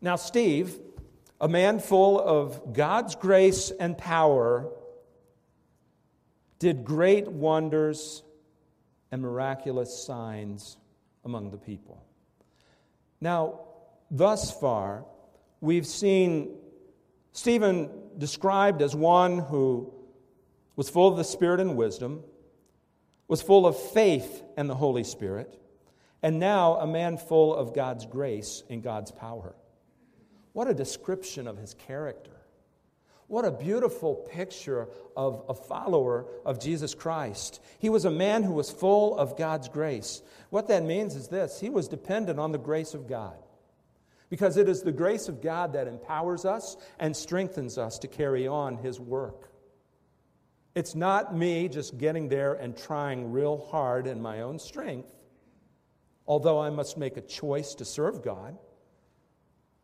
Now, 0.00 0.16
Steve, 0.16 0.78
a 1.40 1.48
man 1.48 1.78
full 1.78 2.18
of 2.20 2.72
God's 2.72 3.14
grace 3.14 3.70
and 3.70 3.96
power, 3.96 4.70
did 6.58 6.84
great 6.84 7.28
wonders 7.28 8.22
and 9.10 9.22
miraculous 9.22 10.04
signs 10.04 10.76
among 11.24 11.50
the 11.50 11.58
people. 11.58 12.02
Now, 13.20 13.60
thus 14.10 14.58
far, 14.58 15.04
we've 15.60 15.86
seen 15.86 16.56
Stephen 17.32 17.90
described 18.18 18.82
as 18.82 18.94
one 18.94 19.38
who 19.38 19.92
was 20.76 20.88
full 20.88 21.08
of 21.08 21.16
the 21.16 21.24
Spirit 21.24 21.60
and 21.60 21.76
wisdom, 21.76 22.22
was 23.28 23.42
full 23.42 23.66
of 23.66 23.78
faith 23.78 24.42
and 24.56 24.68
the 24.68 24.74
Holy 24.74 25.04
Spirit, 25.04 25.60
and 26.22 26.38
now 26.38 26.76
a 26.76 26.86
man 26.86 27.16
full 27.16 27.54
of 27.54 27.74
God's 27.74 28.06
grace 28.06 28.62
and 28.68 28.82
God's 28.82 29.10
power. 29.10 29.54
What 30.52 30.68
a 30.68 30.74
description 30.74 31.46
of 31.46 31.56
his 31.56 31.74
character. 31.74 32.32
What 33.30 33.44
a 33.44 33.52
beautiful 33.52 34.16
picture 34.16 34.88
of 35.16 35.44
a 35.48 35.54
follower 35.54 36.26
of 36.44 36.58
Jesus 36.58 36.94
Christ. 36.94 37.60
He 37.78 37.88
was 37.88 38.04
a 38.04 38.10
man 38.10 38.42
who 38.42 38.54
was 38.54 38.72
full 38.72 39.16
of 39.16 39.38
God's 39.38 39.68
grace. 39.68 40.20
What 40.50 40.66
that 40.66 40.82
means 40.82 41.14
is 41.14 41.28
this 41.28 41.60
he 41.60 41.70
was 41.70 41.86
dependent 41.86 42.40
on 42.40 42.50
the 42.50 42.58
grace 42.58 42.92
of 42.92 43.06
God. 43.06 43.36
Because 44.30 44.56
it 44.56 44.68
is 44.68 44.82
the 44.82 44.90
grace 44.90 45.28
of 45.28 45.42
God 45.42 45.74
that 45.74 45.86
empowers 45.86 46.44
us 46.44 46.76
and 46.98 47.16
strengthens 47.16 47.78
us 47.78 48.00
to 48.00 48.08
carry 48.08 48.48
on 48.48 48.76
his 48.78 48.98
work. 48.98 49.50
It's 50.74 50.96
not 50.96 51.36
me 51.36 51.68
just 51.68 51.98
getting 51.98 52.28
there 52.28 52.54
and 52.54 52.76
trying 52.76 53.30
real 53.30 53.58
hard 53.70 54.08
in 54.08 54.20
my 54.20 54.40
own 54.40 54.58
strength, 54.58 55.14
although 56.26 56.60
I 56.60 56.70
must 56.70 56.98
make 56.98 57.16
a 57.16 57.20
choice 57.20 57.74
to 57.76 57.84
serve 57.84 58.24
God. 58.24 58.56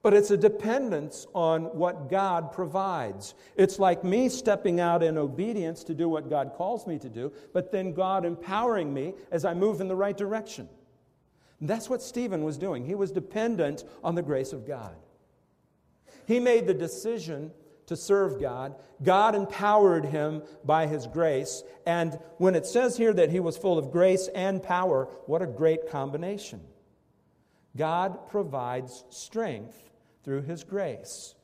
But 0.07 0.15
it's 0.15 0.31
a 0.31 0.37
dependence 0.37 1.27
on 1.35 1.65
what 1.77 2.09
God 2.09 2.53
provides. 2.53 3.35
It's 3.57 3.81
like 3.81 4.05
me 4.05 4.29
stepping 4.29 4.79
out 4.79 5.03
in 5.03 5.19
obedience 5.19 5.83
to 5.83 5.95
do 5.95 6.09
what 6.09 6.31
God 6.31 6.53
calls 6.55 6.87
me 6.87 6.97
to 7.01 7.09
do, 7.09 7.33
but 7.53 7.73
then 7.73 7.93
God 7.93 8.25
empowering 8.25 8.95
me 8.95 9.15
as 9.33 9.45
I 9.45 9.53
move 9.53 9.81
in 9.81 9.89
the 9.89 9.97
right 9.97 10.17
direction. 10.17 10.69
And 11.59 11.69
that's 11.69 11.91
what 11.91 12.03
Stephen 12.03 12.45
was 12.45 12.57
doing. 12.57 12.85
He 12.85 12.95
was 12.95 13.11
dependent 13.11 13.83
on 14.05 14.15
the 14.15 14.23
grace 14.23 14.53
of 14.53 14.65
God. 14.65 14.95
He 16.25 16.39
made 16.39 16.69
the 16.69 16.75
decision 16.75 17.51
to 17.87 17.97
serve 17.97 18.41
God. 18.41 18.77
God 19.03 19.35
empowered 19.35 20.05
him 20.05 20.45
by 20.65 20.87
his 20.87 21.09
grace. 21.09 21.65
And 21.85 22.17
when 22.37 22.55
it 22.55 22.67
says 22.67 22.97
here 22.97 23.13
that 23.13 23.31
he 23.31 23.41
was 23.41 23.59
full 23.59 23.77
of 23.77 23.91
grace 23.91 24.29
and 24.37 24.63
power, 24.63 25.07
what 25.27 25.43
a 25.43 25.47
great 25.47 25.91
combination. 25.91 26.61
God 27.75 28.29
provides 28.29 29.03
strength 29.11 29.83
through 30.27 30.43
his 30.43 30.65
grace. 30.65 31.37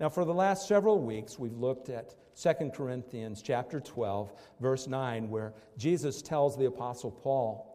Now, 0.00 0.08
for 0.08 0.24
the 0.24 0.34
last 0.34 0.66
several 0.66 0.98
weeks, 0.98 1.38
we've 1.38 1.56
looked 1.56 1.88
at 1.88 2.16
2 2.36 2.70
Corinthians 2.74 3.40
chapter 3.40 3.78
12, 3.78 4.32
verse 4.60 4.88
9, 4.88 5.30
where 5.30 5.54
Jesus 5.78 6.22
tells 6.22 6.58
the 6.58 6.66
Apostle 6.66 7.12
Paul 7.12 7.72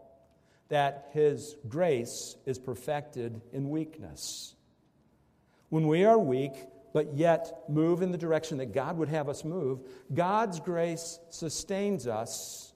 that 0.68 1.08
his 1.14 1.56
grace 1.70 2.36
is 2.46 2.60
perfected 2.60 3.40
in 3.54 3.70
weakness. 3.70 4.54
When 5.70 5.88
we 5.88 6.04
are 6.04 6.20
weak, 6.20 6.54
but 6.94 7.16
yet 7.16 7.64
move 7.70 8.02
in 8.02 8.12
the 8.12 8.18
direction 8.18 8.58
that 8.58 8.74
God 8.74 8.98
would 8.98 9.08
have 9.08 9.30
us 9.30 9.46
move, 9.46 9.80
God's 10.14 10.60
grace 10.60 11.18
sustains 11.30 12.08
us 12.08 12.74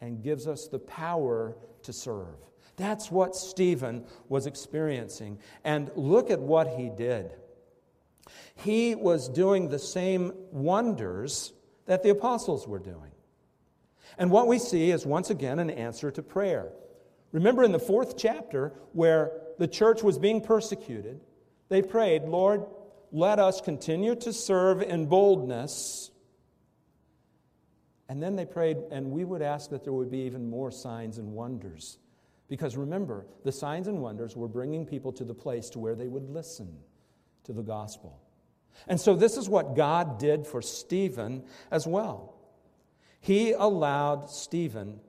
and 0.00 0.22
gives 0.22 0.46
us 0.46 0.68
the 0.68 0.78
power 0.78 1.54
to 1.82 1.92
serve. 1.92 2.38
That's 2.76 3.10
what 3.10 3.34
Stephen 3.34 4.04
was 4.28 4.46
experiencing. 4.46 5.38
And 5.64 5.90
look 5.96 6.30
at 6.30 6.40
what 6.40 6.68
he 6.68 6.90
did. 6.90 7.32
He 8.54 8.94
was 8.94 9.28
doing 9.28 9.68
the 9.68 9.78
same 9.78 10.32
wonders 10.50 11.52
that 11.86 12.02
the 12.02 12.10
apostles 12.10 12.66
were 12.66 12.78
doing. 12.78 13.12
And 14.18 14.30
what 14.30 14.46
we 14.46 14.58
see 14.58 14.90
is 14.90 15.06
once 15.06 15.30
again 15.30 15.58
an 15.58 15.70
answer 15.70 16.10
to 16.10 16.22
prayer. 16.22 16.72
Remember 17.32 17.62
in 17.64 17.72
the 17.72 17.78
fourth 17.78 18.16
chapter, 18.16 18.72
where 18.92 19.32
the 19.58 19.68
church 19.68 20.02
was 20.02 20.18
being 20.18 20.40
persecuted, 20.40 21.20
they 21.68 21.82
prayed, 21.82 22.22
Lord, 22.24 22.64
let 23.12 23.38
us 23.38 23.60
continue 23.60 24.14
to 24.16 24.32
serve 24.32 24.82
in 24.82 25.06
boldness. 25.06 26.10
And 28.08 28.22
then 28.22 28.36
they 28.36 28.46
prayed, 28.46 28.78
and 28.90 29.10
we 29.10 29.24
would 29.24 29.42
ask 29.42 29.70
that 29.70 29.84
there 29.84 29.92
would 29.92 30.10
be 30.10 30.20
even 30.20 30.48
more 30.48 30.70
signs 30.70 31.18
and 31.18 31.32
wonders. 31.32 31.98
Because 32.48 32.76
remember, 32.76 33.26
the 33.44 33.52
signs 33.52 33.88
and 33.88 34.00
wonders 34.00 34.36
were 34.36 34.48
bringing 34.48 34.86
people 34.86 35.12
to 35.12 35.24
the 35.24 35.34
place 35.34 35.68
to 35.70 35.78
where 35.78 35.94
they 35.94 36.08
would 36.08 36.28
listen 36.30 36.78
to 37.44 37.52
the 37.52 37.62
gospel. 37.62 38.20
And 38.86 39.00
so 39.00 39.14
this 39.14 39.36
is 39.36 39.48
what 39.48 39.74
God 39.74 40.18
did 40.18 40.46
for 40.46 40.62
Stephen 40.62 41.44
as 41.70 41.86
well. 41.86 42.34
He 43.20 43.52
allowed 43.52 44.30
Stephen 44.30 45.00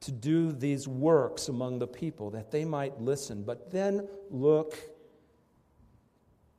to 0.00 0.12
do 0.12 0.52
these 0.52 0.86
works 0.86 1.48
among 1.48 1.78
the 1.78 1.86
people 1.86 2.30
that 2.30 2.50
they 2.50 2.64
might 2.64 3.00
listen. 3.00 3.42
But 3.42 3.70
then 3.70 4.06
look 4.30 4.76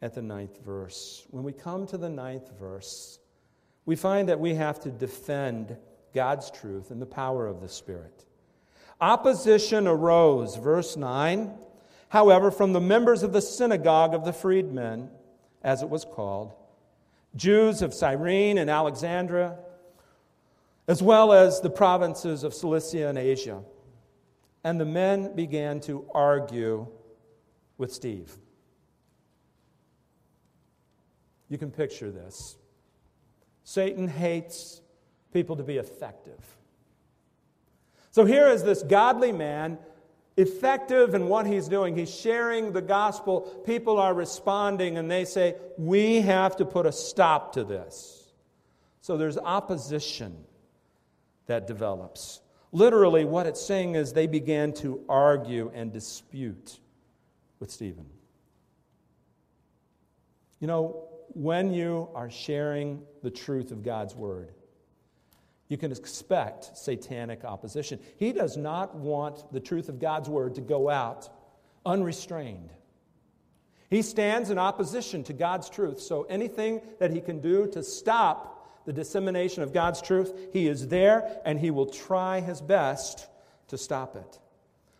at 0.01 0.13
the 0.13 0.21
ninth 0.21 0.63
verse. 0.65 1.25
When 1.29 1.43
we 1.43 1.53
come 1.53 1.85
to 1.87 1.97
the 1.97 2.09
ninth 2.09 2.57
verse, 2.59 3.19
we 3.85 3.95
find 3.95 4.27
that 4.29 4.39
we 4.39 4.55
have 4.55 4.79
to 4.81 4.89
defend 4.89 5.77
God's 6.13 6.49
truth 6.49 6.91
and 6.91 7.01
the 7.01 7.05
power 7.05 7.45
of 7.45 7.61
the 7.61 7.69
Spirit. 7.69 8.25
Opposition 9.01 9.87
arose, 9.87 10.55
verse 10.55 10.95
9, 10.95 11.53
however, 12.09 12.49
from 12.49 12.73
the 12.73 12.81
members 12.81 13.23
of 13.23 13.33
the 13.33 13.41
synagogue 13.41 14.13
of 14.13 14.23
the 14.23 14.31
freedmen, 14.31 15.09
as 15.61 15.81
it 15.81 15.89
was 15.89 16.05
called, 16.05 16.53
Jews 17.35 17.81
of 17.81 17.93
Cyrene 17.93 18.57
and 18.57 18.69
Alexandria, 18.69 19.57
as 20.87 21.01
well 21.01 21.33
as 21.33 21.59
the 21.59 21.69
provinces 21.69 22.43
of 22.43 22.53
Cilicia 22.53 23.09
and 23.09 23.17
Asia. 23.17 23.61
And 24.63 24.79
the 24.79 24.85
men 24.85 25.35
began 25.35 25.79
to 25.81 26.09
argue 26.13 26.87
with 27.77 27.91
Steve. 27.91 28.37
You 31.49 31.57
can 31.57 31.71
picture 31.71 32.11
this. 32.11 32.57
Satan 33.63 34.07
hates 34.07 34.81
people 35.33 35.55
to 35.57 35.63
be 35.63 35.77
effective. 35.77 36.39
So 38.15 38.23
here 38.23 38.47
is 38.47 38.63
this 38.63 38.81
godly 38.81 39.33
man, 39.33 39.77
effective 40.37 41.15
in 41.15 41.27
what 41.27 41.45
he's 41.45 41.67
doing. 41.67 41.97
He's 41.97 42.09
sharing 42.09 42.71
the 42.71 42.81
gospel. 42.81 43.41
People 43.65 43.99
are 43.99 44.13
responding, 44.13 44.97
and 44.97 45.11
they 45.11 45.25
say, 45.25 45.55
We 45.77 46.21
have 46.21 46.55
to 46.55 46.65
put 46.65 46.85
a 46.85 46.93
stop 46.93 47.51
to 47.55 47.65
this. 47.65 48.31
So 49.01 49.17
there's 49.17 49.37
opposition 49.37 50.45
that 51.47 51.67
develops. 51.67 52.39
Literally, 52.71 53.25
what 53.25 53.47
it's 53.47 53.59
saying 53.59 53.95
is 53.95 54.13
they 54.13 54.27
began 54.27 54.71
to 54.75 55.03
argue 55.09 55.69
and 55.75 55.91
dispute 55.91 56.79
with 57.59 57.69
Stephen. 57.69 58.05
You 60.61 60.67
know, 60.67 61.09
when 61.33 61.73
you 61.73 62.07
are 62.15 62.29
sharing 62.29 63.03
the 63.23 63.29
truth 63.29 63.71
of 63.71 63.83
God's 63.83 64.15
word, 64.15 64.53
you 65.67 65.77
can 65.77 65.91
expect 65.91 66.77
satanic 66.77 67.43
opposition. 67.43 67.99
He 68.17 68.31
does 68.31 68.55
not 68.55 68.95
want 68.95 69.51
the 69.51 69.59
truth 69.59 69.89
of 69.89 69.99
God's 69.99 70.29
word 70.29 70.55
to 70.55 70.61
go 70.61 70.89
out 70.89 71.29
unrestrained. 71.85 72.69
He 73.89 74.01
stands 74.01 74.49
in 74.49 74.57
opposition 74.57 75.23
to 75.25 75.33
God's 75.33 75.69
truth, 75.69 76.01
so 76.01 76.23
anything 76.23 76.81
that 76.99 77.11
he 77.11 77.21
can 77.21 77.39
do 77.39 77.67
to 77.67 77.83
stop 77.83 78.85
the 78.85 78.93
dissemination 78.93 79.63
of 79.63 79.73
God's 79.73 80.01
truth, 80.01 80.33
he 80.53 80.67
is 80.67 80.87
there 80.87 81.39
and 81.45 81.59
he 81.59 81.71
will 81.71 81.87
try 81.87 82.39
his 82.39 82.61
best 82.61 83.27
to 83.67 83.77
stop 83.77 84.15
it. 84.15 84.39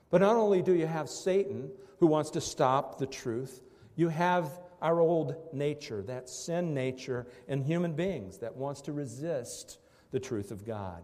But 0.09 0.21
not 0.21 0.35
only 0.35 0.61
do 0.61 0.73
you 0.73 0.87
have 0.87 1.09
Satan 1.09 1.71
who 1.99 2.07
wants 2.07 2.31
to 2.31 2.41
stop 2.41 2.97
the 2.97 3.05
truth, 3.05 3.61
you 3.95 4.09
have 4.09 4.49
our 4.81 4.99
old 4.99 5.35
nature, 5.53 6.03
that 6.03 6.29
sin 6.29 6.73
nature 6.73 7.27
in 7.47 7.61
human 7.61 7.93
beings 7.93 8.39
that 8.39 8.55
wants 8.55 8.81
to 8.81 8.91
resist 8.91 9.79
the 10.15 10.19
truth 10.21 10.49
of 10.49 10.65
God. 10.65 11.03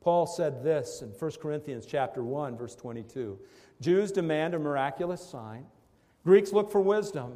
Paul 0.00 0.26
said 0.26 0.64
this 0.64 1.00
in 1.00 1.10
1 1.10 1.30
Corinthians 1.40 1.86
chapter 1.86 2.24
1 2.24 2.56
verse 2.58 2.74
22. 2.74 3.38
Jews 3.80 4.10
demand 4.10 4.52
a 4.52 4.58
miraculous 4.58 5.24
sign, 5.24 5.64
Greeks 6.24 6.52
look 6.52 6.72
for 6.72 6.80
wisdom, 6.80 7.34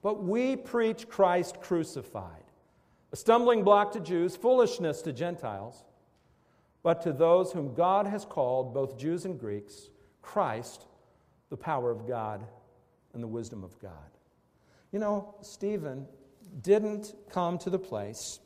but 0.00 0.22
we 0.22 0.54
preach 0.54 1.08
Christ 1.08 1.60
crucified, 1.60 2.44
a 3.10 3.16
stumbling 3.16 3.64
block 3.64 3.90
to 3.94 4.00
Jews, 4.00 4.36
foolishness 4.36 5.02
to 5.02 5.12
Gentiles. 5.12 5.82
But 6.84 7.02
to 7.02 7.12
those 7.12 7.50
whom 7.50 7.74
God 7.74 8.06
has 8.06 8.24
called, 8.24 8.72
both 8.72 8.96
Jews 8.96 9.24
and 9.24 9.40
Greeks, 9.40 9.88
Christ, 10.20 10.86
the 11.50 11.56
power 11.56 11.90
of 11.90 12.06
God 12.06 12.46
and 13.12 13.20
the 13.20 13.28
wisdom 13.28 13.64
of 13.64 13.76
God. 13.80 13.92
You 14.92 15.00
know, 15.00 15.34
Stephen 15.42 16.06
didn't 16.60 17.14
come 17.28 17.58
to 17.58 17.70
the 17.70 17.78
place 17.78 18.38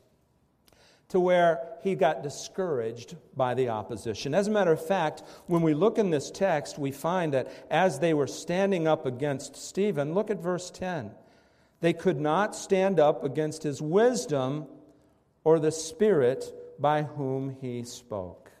to 1.09 1.19
where 1.19 1.61
he 1.81 1.95
got 1.95 2.21
discouraged 2.21 3.15
by 3.35 3.53
the 3.53 3.69
opposition. 3.69 4.33
As 4.33 4.47
a 4.47 4.51
matter 4.51 4.73
of 4.73 4.85
fact, 4.85 5.23
when 5.45 5.61
we 5.61 5.73
look 5.73 5.97
in 5.97 6.09
this 6.09 6.29
text, 6.29 6.77
we 6.77 6.91
find 6.91 7.33
that 7.33 7.51
as 7.69 7.99
they 7.99 8.13
were 8.13 8.27
standing 8.27 8.87
up 8.87 9.05
against 9.05 9.55
Stephen, 9.55 10.13
look 10.13 10.29
at 10.29 10.41
verse 10.41 10.69
10. 10.69 11.11
They 11.79 11.93
could 11.93 12.19
not 12.19 12.55
stand 12.55 12.99
up 12.99 13.23
against 13.23 13.63
his 13.63 13.81
wisdom 13.81 14.67
or 15.43 15.59
the 15.59 15.71
spirit 15.71 16.53
by 16.79 17.03
whom 17.03 17.55
he 17.61 17.83
spoke. 17.83 18.51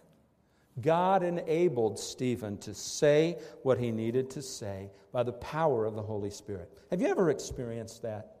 God 0.79 1.23
enabled 1.23 1.97
Stephen 1.97 2.57
to 2.59 2.73
say 2.73 3.37
what 3.63 3.79
he 3.79 3.91
needed 3.91 4.29
to 4.31 4.41
say 4.41 4.91
by 5.11 5.23
the 5.23 5.33
power 5.33 5.85
of 5.85 5.95
the 5.95 6.03
Holy 6.03 6.29
Spirit. 6.29 6.71
Have 6.91 7.01
you 7.01 7.07
ever 7.07 7.29
experienced 7.31 8.03
that? 8.03 8.35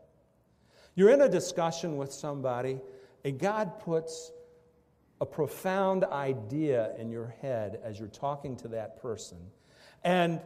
You're 0.95 1.09
in 1.09 1.21
a 1.21 1.29
discussion 1.29 1.97
with 1.97 2.11
somebody, 2.11 2.79
and 3.27 3.37
God 3.37 3.81
puts 3.81 4.31
a 5.19 5.25
profound 5.25 6.05
idea 6.05 6.93
in 6.97 7.11
your 7.11 7.35
head 7.41 7.77
as 7.83 7.99
you're 7.99 8.07
talking 8.07 8.55
to 8.55 8.69
that 8.69 9.01
person. 9.01 9.37
And 10.01 10.39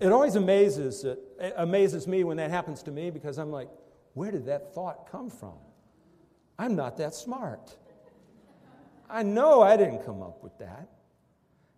it 0.00 0.10
always 0.10 0.34
amazes, 0.34 1.04
it 1.04 1.20
amazes 1.58 2.08
me 2.08 2.24
when 2.24 2.38
that 2.38 2.50
happens 2.50 2.82
to 2.84 2.90
me 2.90 3.10
because 3.10 3.36
I'm 3.36 3.50
like, 3.50 3.68
where 4.14 4.30
did 4.30 4.46
that 4.46 4.74
thought 4.74 5.10
come 5.12 5.28
from? 5.28 5.58
I'm 6.58 6.74
not 6.74 6.96
that 6.96 7.14
smart. 7.14 7.76
I 9.10 9.22
know 9.22 9.60
I 9.60 9.76
didn't 9.76 10.06
come 10.06 10.22
up 10.22 10.42
with 10.42 10.56
that. 10.60 10.88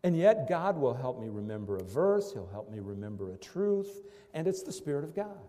And 0.05 0.17
yet, 0.17 0.49
God 0.49 0.79
will 0.79 0.95
help 0.95 1.21
me 1.21 1.29
remember 1.29 1.79
a 1.79 1.83
verse, 1.83 2.33
He'll 2.33 2.47
help 2.47 2.71
me 2.71 2.79
remember 2.79 3.33
a 3.33 3.37
truth, 3.37 4.05
and 4.33 4.47
it's 4.47 4.63
the 4.63 4.71
Spirit 4.71 5.03
of 5.03 5.17
God. 5.17 5.49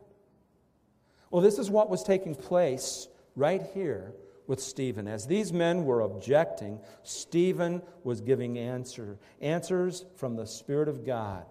Well, 1.29 1.43
this 1.43 1.59
is 1.59 1.69
what 1.69 1.91
was 1.91 2.01
taking 2.01 2.33
place 2.33 3.07
right 3.35 3.61
here 3.75 4.15
with 4.49 4.59
Stephen. 4.59 5.07
As 5.07 5.27
these 5.27 5.53
men 5.53 5.85
were 5.85 6.01
objecting, 6.01 6.79
Stephen 7.03 7.83
was 8.03 8.19
giving 8.19 8.57
answer, 8.57 9.19
answers 9.41 10.05
from 10.15 10.35
the 10.35 10.47
Spirit 10.47 10.89
of 10.89 11.05
God. 11.05 11.45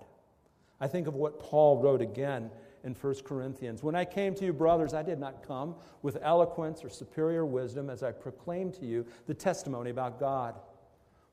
I 0.80 0.88
think 0.88 1.06
of 1.06 1.14
what 1.14 1.38
Paul 1.38 1.78
wrote 1.78 2.02
again 2.02 2.50
in 2.82 2.94
1 2.94 3.14
Corinthians. 3.24 3.84
When 3.84 3.94
I 3.94 4.04
came 4.04 4.34
to 4.34 4.44
you, 4.44 4.52
brothers, 4.52 4.94
I 4.94 5.04
did 5.04 5.20
not 5.20 5.46
come 5.46 5.76
with 6.02 6.18
eloquence 6.22 6.82
or 6.82 6.88
superior 6.88 7.46
wisdom 7.46 7.88
as 7.88 8.02
I 8.02 8.10
proclaimed 8.10 8.74
to 8.74 8.84
you 8.84 9.06
the 9.28 9.34
testimony 9.34 9.90
about 9.90 10.18
God. 10.18 10.56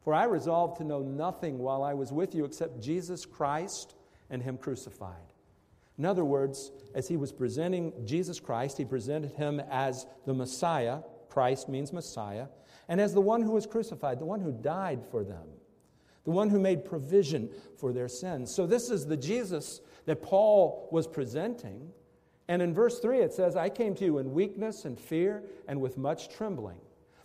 For 0.04 0.14
I 0.14 0.26
resolved 0.26 0.78
to 0.78 0.84
know 0.84 1.02
nothing 1.02 1.58
while 1.58 1.82
I 1.82 1.96
was 1.96 2.14
with 2.14 2.36
you 2.36 2.46
except 2.46 2.80
Jesus 2.80 3.26
Christ 3.26 3.96
and 4.30 4.44
Him 4.44 4.60
crucified. 4.60 5.16
In 5.98 6.06
other 6.06 6.26
words, 6.26 6.72
as 6.94 7.08
he 7.08 7.16
was 7.16 7.32
presenting 7.32 7.94
Jesus 8.06 8.40
Christ, 8.40 8.78
he 8.78 8.86
presented 8.86 9.32
him 9.32 9.62
as 9.72 10.06
the 10.26 10.34
Messiah. 10.34 11.00
Christ 11.36 11.68
means 11.68 11.92
Messiah. 11.92 12.48
And 12.88 13.02
as 13.02 13.14
the 13.14 13.20
one 13.20 13.42
who 13.42 13.52
was 13.52 13.66
crucified, 13.66 14.20
the 14.20 14.26
one 14.26 14.40
who 14.40 14.54
died 14.54 15.04
for 15.12 15.22
them, 15.22 15.46
the 16.24 16.32
one 16.32 16.50
who 16.50 16.58
made 16.58 16.86
provision 16.86 17.50
for 17.78 17.92
their 17.92 18.08
sins. 18.08 18.56
So, 18.56 18.66
this 18.66 18.90
is 18.90 19.06
the 19.06 19.18
Jesus 19.18 19.82
that 20.06 20.22
Paul 20.22 20.88
was 20.94 21.08
presenting. 21.08 21.92
And 22.48 22.62
in 22.62 22.74
verse 22.74 23.00
3, 23.00 23.20
it 23.20 23.34
says, 23.34 23.58
I 23.58 23.68
came 23.68 23.96
to 23.96 24.06
you 24.06 24.20
in 24.20 24.32
weakness 24.32 24.86
and 24.86 24.98
fear 24.98 25.44
and 25.68 25.82
with 25.82 25.98
much 25.98 26.30
trembling. 26.30 26.80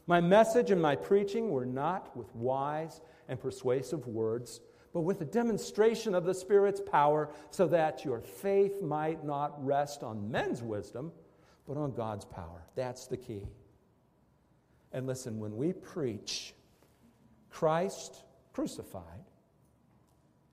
My 0.08 0.20
message 0.20 0.72
and 0.72 0.82
my 0.82 0.96
preaching 0.96 1.50
were 1.50 1.66
not 1.66 2.16
with 2.16 2.34
wise 2.34 3.02
and 3.28 3.40
persuasive 3.40 4.08
words, 4.08 4.60
but 4.92 5.02
with 5.02 5.20
a 5.20 5.24
demonstration 5.24 6.16
of 6.16 6.24
the 6.24 6.34
Spirit's 6.34 6.80
power, 6.80 7.30
so 7.50 7.68
that 7.68 8.04
your 8.04 8.20
faith 8.20 8.82
might 8.82 9.24
not 9.24 9.64
rest 9.64 10.02
on 10.02 10.32
men's 10.32 10.64
wisdom, 10.64 11.12
but 11.68 11.76
on 11.76 11.92
God's 11.92 12.24
power. 12.24 12.64
That's 12.74 13.06
the 13.06 13.16
key. 13.16 13.46
And 14.92 15.06
listen, 15.06 15.38
when 15.38 15.56
we 15.56 15.72
preach 15.72 16.54
Christ 17.50 18.22
crucified 18.52 19.04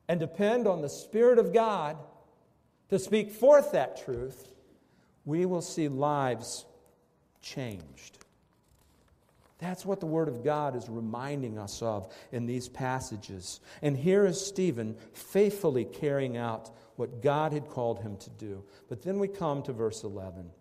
and 0.07 0.19
depend 0.19 0.67
on 0.67 0.81
the 0.81 0.89
Spirit 0.89 1.39
of 1.39 1.53
God 1.53 1.97
to 2.89 2.99
speak 2.99 3.31
forth 3.31 3.71
that 3.71 4.03
truth, 4.05 4.47
we 5.25 5.45
will 5.45 5.61
see 5.61 5.87
lives 5.87 6.65
changed. 7.41 8.17
That's 9.59 9.85
what 9.85 9.99
the 9.99 10.05
Word 10.05 10.27
of 10.27 10.43
God 10.43 10.75
is 10.75 10.87
reminding 10.87 11.57
us 11.57 11.81
of 11.81 12.13
in 12.31 12.45
these 12.45 12.69
passages. 12.69 13.59
And 13.81 13.97
here 13.97 14.25
is 14.25 14.39
Stephen 14.39 14.95
faithfully 15.13 15.83
carrying 15.83 16.37
out 16.37 16.69
what 16.95 17.21
God 17.21 17.53
had 17.53 17.67
called 17.67 17.99
him 17.99 18.17
to 18.17 18.29
do. 18.31 18.63
But 18.87 19.01
then 19.01 19.17
we 19.17 19.27
come 19.27 19.63
to 19.63 19.73
verse 19.73 20.03
11. 20.03 20.51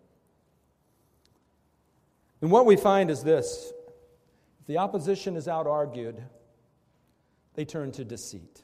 And 2.41 2.51
what 2.51 2.65
we 2.65 2.75
find 2.75 3.09
is 3.09 3.23
this 3.23 3.71
if 4.59 4.67
the 4.67 4.77
opposition 4.77 5.35
is 5.35 5.47
out 5.47 5.67
argued, 5.67 6.21
they 7.55 7.65
turn 7.65 7.91
to 7.93 8.05
deceit. 8.05 8.63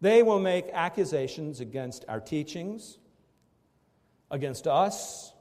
They 0.00 0.22
will 0.22 0.40
make 0.40 0.66
accusations 0.72 1.60
against 1.60 2.04
our 2.08 2.20
teachings, 2.20 2.98
against 4.30 4.66
us, 4.66 5.32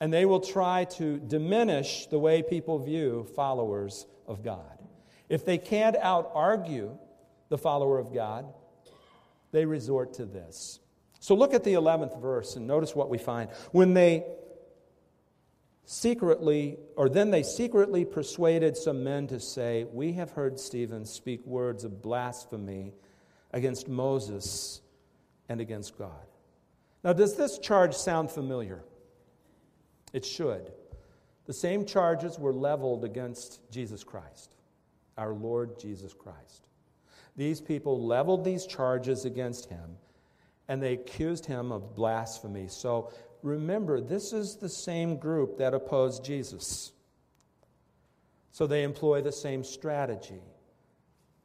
and 0.00 0.12
they 0.12 0.24
will 0.24 0.40
try 0.40 0.84
to 0.84 1.18
diminish 1.18 2.06
the 2.06 2.18
way 2.18 2.42
people 2.42 2.78
view 2.78 3.26
followers 3.36 4.06
of 4.26 4.42
God. 4.42 4.78
If 5.28 5.44
they 5.44 5.58
can't 5.58 5.96
out 5.96 6.30
argue 6.34 6.98
the 7.48 7.58
follower 7.58 7.98
of 7.98 8.12
God, 8.12 8.52
they 9.52 9.64
resort 9.64 10.14
to 10.14 10.26
this. 10.26 10.80
So 11.20 11.34
look 11.34 11.54
at 11.54 11.64
the 11.64 11.74
11th 11.74 12.20
verse 12.20 12.56
and 12.56 12.66
notice 12.66 12.94
what 12.94 13.08
we 13.08 13.18
find. 13.18 13.50
When 13.72 13.94
they 13.94 14.24
secretly, 15.86 16.76
or 16.96 17.08
then 17.08 17.30
they 17.30 17.42
secretly 17.42 18.04
persuaded 18.04 18.76
some 18.76 19.02
men 19.02 19.26
to 19.28 19.40
say, 19.40 19.86
We 19.90 20.12
have 20.14 20.32
heard 20.32 20.60
Stephen 20.60 21.06
speak 21.06 21.46
words 21.46 21.84
of 21.84 22.02
blasphemy 22.02 22.92
against 23.52 23.88
Moses 23.88 24.82
and 25.48 25.60
against 25.60 25.96
God. 25.96 26.26
Now, 27.02 27.12
does 27.12 27.36
this 27.36 27.58
charge 27.58 27.94
sound 27.94 28.30
familiar? 28.30 28.82
It 30.12 30.24
should. 30.24 30.72
The 31.46 31.52
same 31.52 31.86
charges 31.86 32.38
were 32.38 32.52
leveled 32.52 33.04
against 33.04 33.60
Jesus 33.70 34.02
Christ, 34.02 34.50
our 35.16 35.32
Lord 35.32 35.78
Jesus 35.78 36.12
Christ. 36.12 36.66
These 37.36 37.60
people 37.60 38.04
leveled 38.04 38.44
these 38.44 38.66
charges 38.66 39.24
against 39.24 39.68
him 39.68 39.98
and 40.68 40.82
they 40.82 40.94
accused 40.94 41.46
him 41.46 41.70
of 41.70 41.94
blasphemy. 41.94 42.66
So 42.68 43.12
remember, 43.46 44.00
this 44.00 44.32
is 44.32 44.56
the 44.56 44.68
same 44.68 45.16
group 45.16 45.58
that 45.58 45.74
opposed 45.74 46.24
Jesus. 46.24 46.92
So 48.52 48.66
they 48.66 48.82
employ 48.82 49.22
the 49.22 49.32
same 49.32 49.64
strategy 49.64 50.42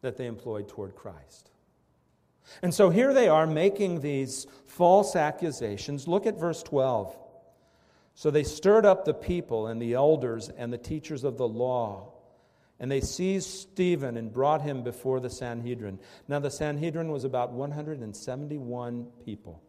that 0.01 0.17
they 0.17 0.25
employed 0.25 0.67
toward 0.67 0.95
Christ. 0.95 1.51
And 2.61 2.73
so 2.73 2.89
here 2.89 3.13
they 3.13 3.27
are 3.27 3.45
making 3.45 4.01
these 4.01 4.47
false 4.65 5.15
accusations. 5.15 6.07
Look 6.07 6.25
at 6.25 6.39
verse 6.39 6.63
12. 6.63 7.15
So 8.15 8.31
they 8.31 8.43
stirred 8.43 8.85
up 8.85 9.05
the 9.05 9.13
people 9.13 9.67
and 9.67 9.81
the 9.81 9.93
elders 9.93 10.49
and 10.49 10.73
the 10.73 10.77
teachers 10.77 11.23
of 11.23 11.37
the 11.37 11.47
law. 11.47 12.13
And 12.79 12.91
they 12.91 13.01
seized 13.01 13.49
Stephen 13.49 14.17
and 14.17 14.33
brought 14.33 14.63
him 14.63 14.83
before 14.83 15.19
the 15.19 15.29
Sanhedrin. 15.29 15.99
Now, 16.27 16.39
the 16.39 16.49
Sanhedrin 16.49 17.11
was 17.11 17.23
about 17.23 17.51
171 17.51 19.07
people. 19.23 19.61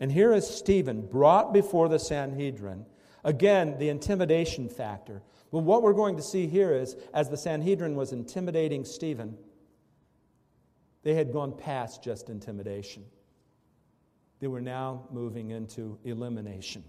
And 0.00 0.12
here 0.12 0.32
is 0.32 0.48
Stephen 0.48 1.06
brought 1.06 1.52
before 1.52 1.88
the 1.88 1.98
Sanhedrin. 1.98 2.86
Again, 3.24 3.78
the 3.78 3.88
intimidation 3.88 4.68
factor. 4.68 5.22
But 5.50 5.60
what 5.60 5.82
we're 5.82 5.92
going 5.92 6.16
to 6.16 6.22
see 6.22 6.46
here 6.46 6.72
is 6.72 6.96
as 7.12 7.28
the 7.28 7.36
Sanhedrin 7.36 7.96
was 7.96 8.12
intimidating 8.12 8.84
Stephen, 8.84 9.36
they 11.02 11.14
had 11.14 11.32
gone 11.32 11.52
past 11.52 12.02
just 12.02 12.28
intimidation. 12.28 13.04
They 14.40 14.46
were 14.46 14.60
now 14.60 15.04
moving 15.10 15.50
into 15.50 15.98
elimination. 16.04 16.84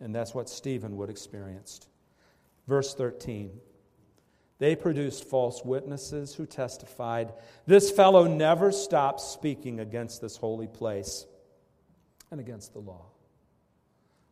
And 0.00 0.14
that's 0.14 0.34
what 0.34 0.50
Stephen 0.50 0.96
would 0.96 1.08
experience. 1.08 1.80
Verse 2.66 2.94
13. 2.94 3.58
They 4.58 4.76
produced 4.76 5.28
false 5.28 5.64
witnesses 5.64 6.34
who 6.34 6.46
testified, 6.46 7.32
This 7.66 7.90
fellow 7.90 8.26
never 8.26 8.70
stops 8.70 9.24
speaking 9.24 9.80
against 9.80 10.20
this 10.20 10.36
holy 10.36 10.68
place 10.68 11.26
and 12.32 12.40
against 12.40 12.72
the 12.72 12.80
law. 12.80 13.04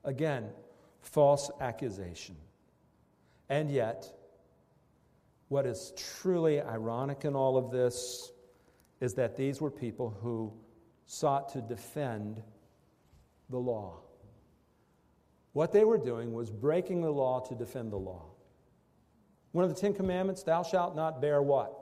Again, 0.04 0.48
false 1.02 1.50
accusation. 1.60 2.34
And 3.48 3.70
yet, 3.70 4.10
what 5.48 5.66
is 5.66 5.92
truly 5.96 6.60
ironic 6.60 7.24
in 7.24 7.36
all 7.36 7.56
of 7.56 7.70
this 7.70 8.32
is 9.00 9.14
that 9.14 9.36
these 9.36 9.60
were 9.60 9.70
people 9.70 10.16
who 10.22 10.52
sought 11.04 11.50
to 11.50 11.60
defend 11.60 12.42
the 13.50 13.58
law. 13.58 14.00
What 15.52 15.72
they 15.72 15.84
were 15.84 15.98
doing 15.98 16.32
was 16.32 16.50
breaking 16.50 17.02
the 17.02 17.10
law 17.10 17.40
to 17.40 17.54
defend 17.54 17.92
the 17.92 17.98
law. 17.98 18.24
One 19.52 19.64
of 19.64 19.74
the 19.74 19.78
Ten 19.78 19.92
Commandments, 19.92 20.42
thou 20.42 20.62
shalt 20.62 20.96
not 20.96 21.20
bear 21.20 21.42
what? 21.42 21.76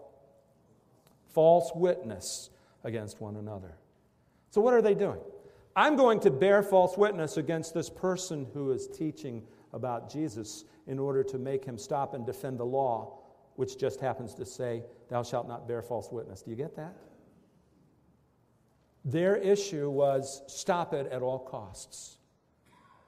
False 1.34 1.70
witness 1.74 2.50
against 2.82 3.20
one 3.20 3.36
another. 3.36 3.76
So, 4.50 4.60
what 4.62 4.72
are 4.72 4.80
they 4.80 4.94
doing? 4.94 5.20
I'm 5.76 5.96
going 5.96 6.20
to 6.20 6.30
bear 6.30 6.62
false 6.62 6.96
witness 6.96 7.36
against 7.36 7.74
this 7.74 7.88
person 7.88 8.46
who 8.52 8.72
is 8.72 8.88
teaching 8.88 9.42
about 9.72 10.10
Jesus 10.10 10.64
in 10.86 10.98
order 10.98 11.22
to 11.24 11.38
make 11.38 11.64
him 11.64 11.78
stop 11.78 12.14
and 12.14 12.24
defend 12.24 12.58
the 12.58 12.64
law, 12.64 13.18
which 13.56 13.78
just 13.78 14.00
happens 14.00 14.34
to 14.34 14.46
say, 14.46 14.82
Thou 15.08 15.22
shalt 15.22 15.48
not 15.48 15.68
bear 15.68 15.82
false 15.82 16.10
witness. 16.10 16.42
Do 16.42 16.50
you 16.50 16.56
get 16.56 16.76
that? 16.76 16.94
Their 19.04 19.36
issue 19.36 19.88
was 19.88 20.42
stop 20.46 20.92
it 20.92 21.10
at 21.12 21.22
all 21.22 21.38
costs. 21.38 22.18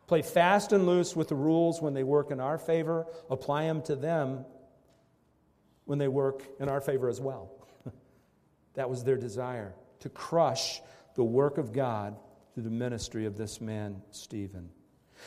Play 0.06 0.22
fast 0.22 0.72
and 0.72 0.86
loose 0.86 1.14
with 1.14 1.28
the 1.28 1.34
rules 1.34 1.80
when 1.80 1.94
they 1.94 2.02
work 2.02 2.30
in 2.30 2.40
our 2.40 2.58
favor, 2.58 3.06
apply 3.28 3.64
them 3.64 3.82
to 3.82 3.96
them 3.96 4.44
when 5.84 5.98
they 5.98 6.08
work 6.08 6.42
in 6.58 6.68
our 6.68 6.80
favor 6.80 7.08
as 7.08 7.20
well. 7.20 7.52
that 8.74 8.88
was 8.88 9.04
their 9.04 9.16
desire 9.16 9.74
to 10.00 10.08
crush 10.08 10.80
the 11.14 11.24
work 11.24 11.58
of 11.58 11.72
God 11.72 12.16
through 12.54 12.64
the 12.64 12.70
ministry 12.70 13.26
of 13.26 13.36
this 13.36 13.60
man, 13.60 14.02
Stephen. 14.10 14.70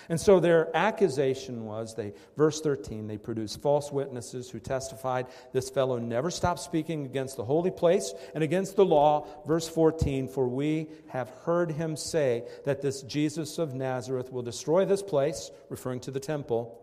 And 0.10 0.20
so 0.20 0.40
their 0.40 0.76
accusation 0.76 1.66
was 1.66 1.96
they 1.96 2.14
verse 2.36 2.62
13 2.62 3.08
they 3.08 3.18
produced 3.18 3.62
false 3.62 3.92
witnesses 3.92 4.50
who 4.50 4.60
testified 4.60 5.28
this 5.54 5.70
fellow 5.70 5.98
never 6.00 6.32
stopped 6.32 6.60
speaking 6.60 7.06
against 7.06 7.38
the 7.38 7.46
holy 7.46 7.72
place 7.72 8.14
and 8.34 8.44
against 8.44 8.76
the 8.76 8.86
law. 8.86 9.28
Verse 9.46 9.68
14 9.68 10.28
for 10.28 10.48
we 10.48 10.88
have 11.10 11.30
heard 11.46 11.72
him 11.72 11.96
say 11.96 12.44
that 12.66 12.82
this 12.82 13.02
Jesus 13.04 13.58
of 13.58 13.74
Nazareth 13.74 14.32
will 14.32 14.42
destroy 14.42 14.86
this 14.86 15.04
place 15.04 15.52
referring 15.70 16.00
to 16.02 16.12
the 16.12 16.20
temple 16.20 16.80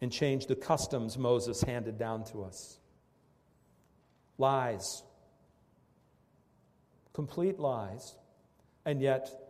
and 0.00 0.10
change 0.10 0.46
the 0.46 0.56
customs 0.56 1.16
Moses 1.16 1.62
handed 1.62 1.98
down 1.98 2.24
to 2.24 2.42
us. 2.42 2.78
Lies. 4.38 5.02
Complete 7.12 7.58
lies. 7.58 8.16
And 8.84 9.00
yet 9.00 9.43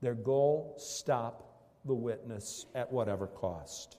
their 0.00 0.14
goal 0.14 0.74
stop 0.78 1.46
the 1.84 1.94
witness 1.94 2.66
at 2.74 2.92
whatever 2.92 3.26
cost. 3.26 3.96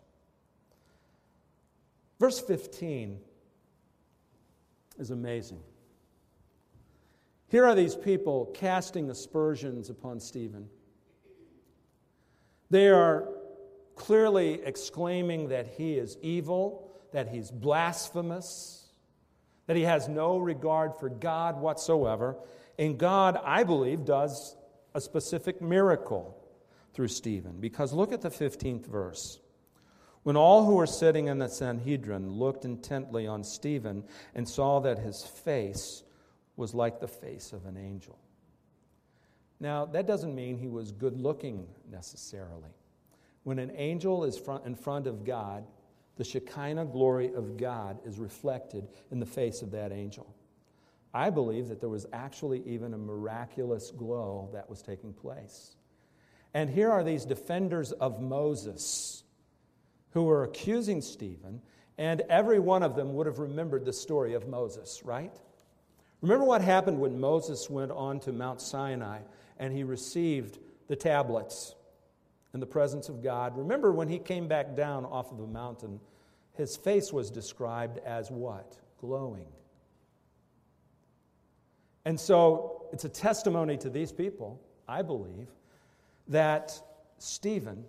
Verse 2.19 2.39
15 2.39 3.19
is 4.99 5.11
amazing. 5.11 5.59
Here 7.47 7.65
are 7.65 7.75
these 7.75 7.95
people 7.95 8.51
casting 8.53 9.09
aspersions 9.09 9.89
upon 9.89 10.19
Stephen. 10.19 10.69
They 12.69 12.87
are 12.89 13.27
clearly 13.95 14.61
exclaiming 14.63 15.49
that 15.49 15.67
he 15.67 15.95
is 15.95 16.17
evil, 16.21 16.91
that 17.11 17.27
he's 17.27 17.51
blasphemous, 17.51 18.85
that 19.67 19.75
he 19.75 19.83
has 19.83 20.07
no 20.07 20.37
regard 20.37 20.95
for 20.95 21.09
God 21.09 21.59
whatsoever. 21.59 22.37
And 22.79 22.97
God, 22.97 23.39
I 23.43 23.63
believe, 23.63 24.05
does 24.05 24.55
a 24.93 25.01
specific 25.01 25.61
miracle 25.61 26.37
through 26.93 27.07
Stephen. 27.07 27.57
Because 27.59 27.93
look 27.93 28.11
at 28.11 28.21
the 28.21 28.29
15th 28.29 28.85
verse. 28.85 29.39
When 30.23 30.37
all 30.37 30.65
who 30.65 30.75
were 30.75 30.87
sitting 30.87 31.27
in 31.27 31.39
the 31.39 31.47
Sanhedrin 31.47 32.29
looked 32.29 32.65
intently 32.65 33.25
on 33.25 33.43
Stephen 33.43 34.03
and 34.35 34.47
saw 34.47 34.79
that 34.81 34.99
his 34.99 35.23
face 35.23 36.03
was 36.55 36.73
like 36.75 36.99
the 36.99 37.07
face 37.07 37.53
of 37.53 37.65
an 37.65 37.77
angel. 37.77 38.19
Now, 39.59 39.85
that 39.85 40.07
doesn't 40.07 40.35
mean 40.35 40.57
he 40.57 40.67
was 40.67 40.91
good 40.91 41.19
looking 41.19 41.67
necessarily. 41.89 42.69
When 43.43 43.57
an 43.57 43.71
angel 43.75 44.23
is 44.23 44.39
in 44.65 44.75
front 44.75 45.07
of 45.07 45.23
God, 45.23 45.65
the 46.17 46.23
Shekinah 46.23 46.85
glory 46.85 47.33
of 47.33 47.57
God 47.57 47.99
is 48.05 48.19
reflected 48.19 48.87
in 49.11 49.19
the 49.19 49.25
face 49.25 49.61
of 49.61 49.71
that 49.71 49.91
angel. 49.91 50.35
I 51.13 51.29
believe 51.29 51.67
that 51.67 51.79
there 51.79 51.89
was 51.89 52.05
actually 52.13 52.63
even 52.65 52.93
a 52.93 52.97
miraculous 52.97 53.91
glow 53.91 54.49
that 54.53 54.69
was 54.69 54.81
taking 54.81 55.13
place. 55.13 55.75
And 56.53 56.69
here 56.69 56.91
are 56.91 57.03
these 57.03 57.25
defenders 57.25 57.91
of 57.91 58.21
Moses 58.21 59.23
who 60.11 60.23
were 60.23 60.43
accusing 60.43 61.01
Stephen, 61.01 61.61
and 61.97 62.21
every 62.29 62.59
one 62.59 62.83
of 62.83 62.95
them 62.95 63.13
would 63.13 63.27
have 63.27 63.39
remembered 63.39 63.85
the 63.85 63.93
story 63.93 64.33
of 64.33 64.47
Moses, 64.47 65.01
right? 65.03 65.33
Remember 66.21 66.45
what 66.45 66.61
happened 66.61 66.99
when 66.99 67.19
Moses 67.19 67.69
went 67.69 67.91
on 67.91 68.19
to 68.21 68.31
Mount 68.31 68.61
Sinai 68.61 69.19
and 69.57 69.73
he 69.73 69.83
received 69.83 70.59
the 70.87 70.95
tablets 70.95 71.75
in 72.53 72.59
the 72.59 72.65
presence 72.65 73.09
of 73.09 73.23
God? 73.23 73.57
Remember 73.57 73.91
when 73.91 74.07
he 74.07 74.19
came 74.19 74.47
back 74.47 74.75
down 74.75 75.05
off 75.05 75.31
of 75.31 75.37
the 75.37 75.47
mountain, 75.47 75.99
his 76.53 76.75
face 76.75 77.11
was 77.11 77.31
described 77.31 77.97
as 77.99 78.29
what? 78.29 78.77
Glowing. 78.99 79.47
And 82.05 82.19
so 82.19 82.85
it's 82.91 83.05
a 83.05 83.09
testimony 83.09 83.77
to 83.77 83.89
these 83.89 84.11
people, 84.11 84.61
I 84.87 85.01
believe, 85.01 85.47
that 86.27 86.79
Stephen 87.17 87.85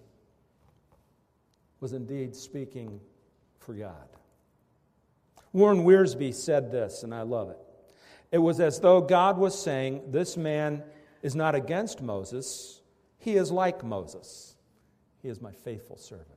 was 1.81 1.93
indeed 1.93 2.37
speaking 2.37 3.01
for 3.59 3.75
God. 3.75 4.09
Warren 5.53 5.85
Wiersbe 5.85 6.35
said 6.35 6.71
this, 6.71 7.03
and 7.03 7.15
I 7.15 7.23
love 7.23 7.51
it. 7.51 7.59
It 8.31 8.39
was 8.39 8.61
as 8.61 8.81
though 8.81 9.01
God 9.01 9.37
was 9.37 9.61
saying, 9.61 10.03
This 10.09 10.37
man 10.37 10.83
is 11.23 11.35
not 11.35 11.55
against 11.55 12.01
Moses, 12.01 12.81
he 13.19 13.37
is 13.37 13.53
like 13.53 13.85
Moses. 13.85 14.57
He 15.23 15.29
is 15.29 15.41
my 15.41 15.53
faithful 15.53 15.97
servant. 15.97 16.29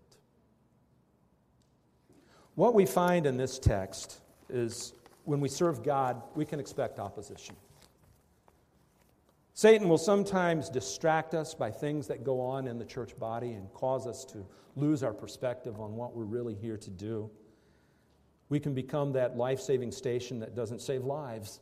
What 2.54 2.76
we 2.76 2.86
find 2.86 3.26
in 3.26 3.38
this 3.38 3.58
text 3.58 4.22
is 4.50 4.94
when 5.26 5.40
we 5.42 5.50
serve 5.50 5.84
God, 5.84 6.22
we 6.36 6.46
can 6.46 6.60
expect 6.60 7.00
opposition. 7.00 7.56
Satan 9.54 9.88
will 9.88 9.98
sometimes 9.98 10.70
distract 10.70 11.34
us 11.34 11.54
by 11.54 11.72
things 11.72 12.08
that 12.08 12.24
go 12.24 12.42
on 12.42 12.68
in 12.68 12.78
the 12.78 12.86
church 12.86 13.18
body 13.18 13.54
and 13.54 13.72
cause 13.74 14.06
us 14.06 14.26
to 14.26 14.46
lose 14.76 15.02
our 15.02 15.14
perspective 15.14 15.80
on 15.80 15.96
what 15.96 16.16
we're 16.16 16.26
really 16.26 16.54
here 16.54 16.78
to 16.78 16.90
do. 16.90 17.30
We 18.50 18.60
can 18.60 18.74
become 18.74 19.14
that 19.14 19.38
life 19.38 19.60
saving 19.60 19.92
station 19.92 20.40
that 20.40 20.56
doesn't 20.56 20.82
save 20.82 21.06
lives. 21.06 21.62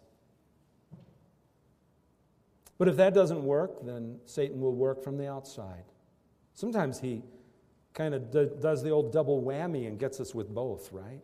But 2.77 2.87
if 2.87 2.97
that 2.97 3.13
doesn't 3.13 3.43
work, 3.43 3.85
then 3.85 4.19
Satan 4.25 4.59
will 4.59 4.75
work 4.75 5.03
from 5.03 5.17
the 5.17 5.29
outside. 5.29 5.83
Sometimes 6.55 6.99
he 6.99 7.21
kind 7.93 8.15
of 8.15 8.31
d- 8.31 8.49
does 8.59 8.81
the 8.83 8.89
old 8.89 9.13
double 9.13 9.41
whammy 9.41 9.87
and 9.87 9.99
gets 9.99 10.19
us 10.19 10.33
with 10.33 10.49
both, 10.49 10.91
right? 10.91 11.21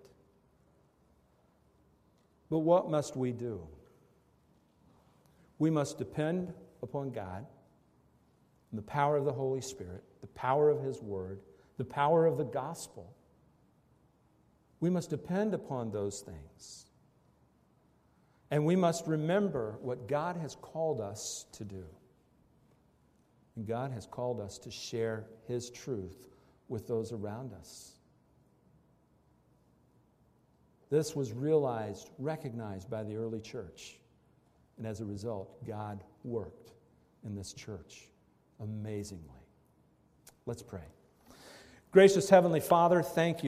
But 2.50 2.60
what 2.60 2.89
must 2.89 3.16
we 3.16 3.32
do? 3.32 3.62
We 5.60 5.70
must 5.70 5.97
depend 5.97 6.54
upon 6.82 7.12
God 7.12 7.45
and 8.72 8.78
the 8.78 8.84
power 8.84 9.18
of 9.18 9.26
the 9.26 9.34
Holy 9.34 9.62
Spirit, 9.62 10.04
the 10.22 10.28
power 10.28 10.70
of 10.70 10.82
His 10.82 11.02
Word, 11.02 11.41
the 11.78 11.86
power 11.86 12.26
of 12.26 12.38
the 12.38 12.45
gospel. 12.45 13.16
We 14.80 14.89
must 14.89 15.10
depend 15.10 15.54
upon 15.54 15.91
those 15.91 16.22
things. 16.22 16.86
And 18.52 18.66
we 18.66 18.76
must 18.76 19.06
remember 19.06 19.78
what 19.82 20.08
God 20.08 20.38
has 20.38 20.56
called 20.56 21.02
us 21.02 21.45
to 21.54 21.64
do. 21.64 21.86
And 23.56 23.68
God 23.68 23.91
has 23.91 24.08
called 24.08 24.39
us 24.39 24.58
to 24.60 24.72
share 24.72 25.26
His 25.47 25.70
truth 25.70 26.30
with 26.68 26.88
those 26.88 27.12
around 27.12 27.54
us. 27.54 27.99
This 30.90 31.16
was 31.16 31.32
realized, 31.32 32.10
recognized 32.18 32.90
by 32.90 33.04
the 33.04 33.16
early 33.16 33.40
church. 33.40 34.00
And 34.78 34.88
as 34.88 35.02
a 35.02 35.06
result, 35.06 35.66
God 35.66 36.04
worked 36.24 36.72
in 37.26 37.36
this 37.36 37.54
church 37.54 38.08
amazingly. 38.60 39.24
Let's 40.46 40.64
pray. 40.64 40.82
Gracious 41.92 42.30
Heavenly 42.30 42.60
Father, 42.60 43.02
thank 43.02 43.44
you. 43.44 43.48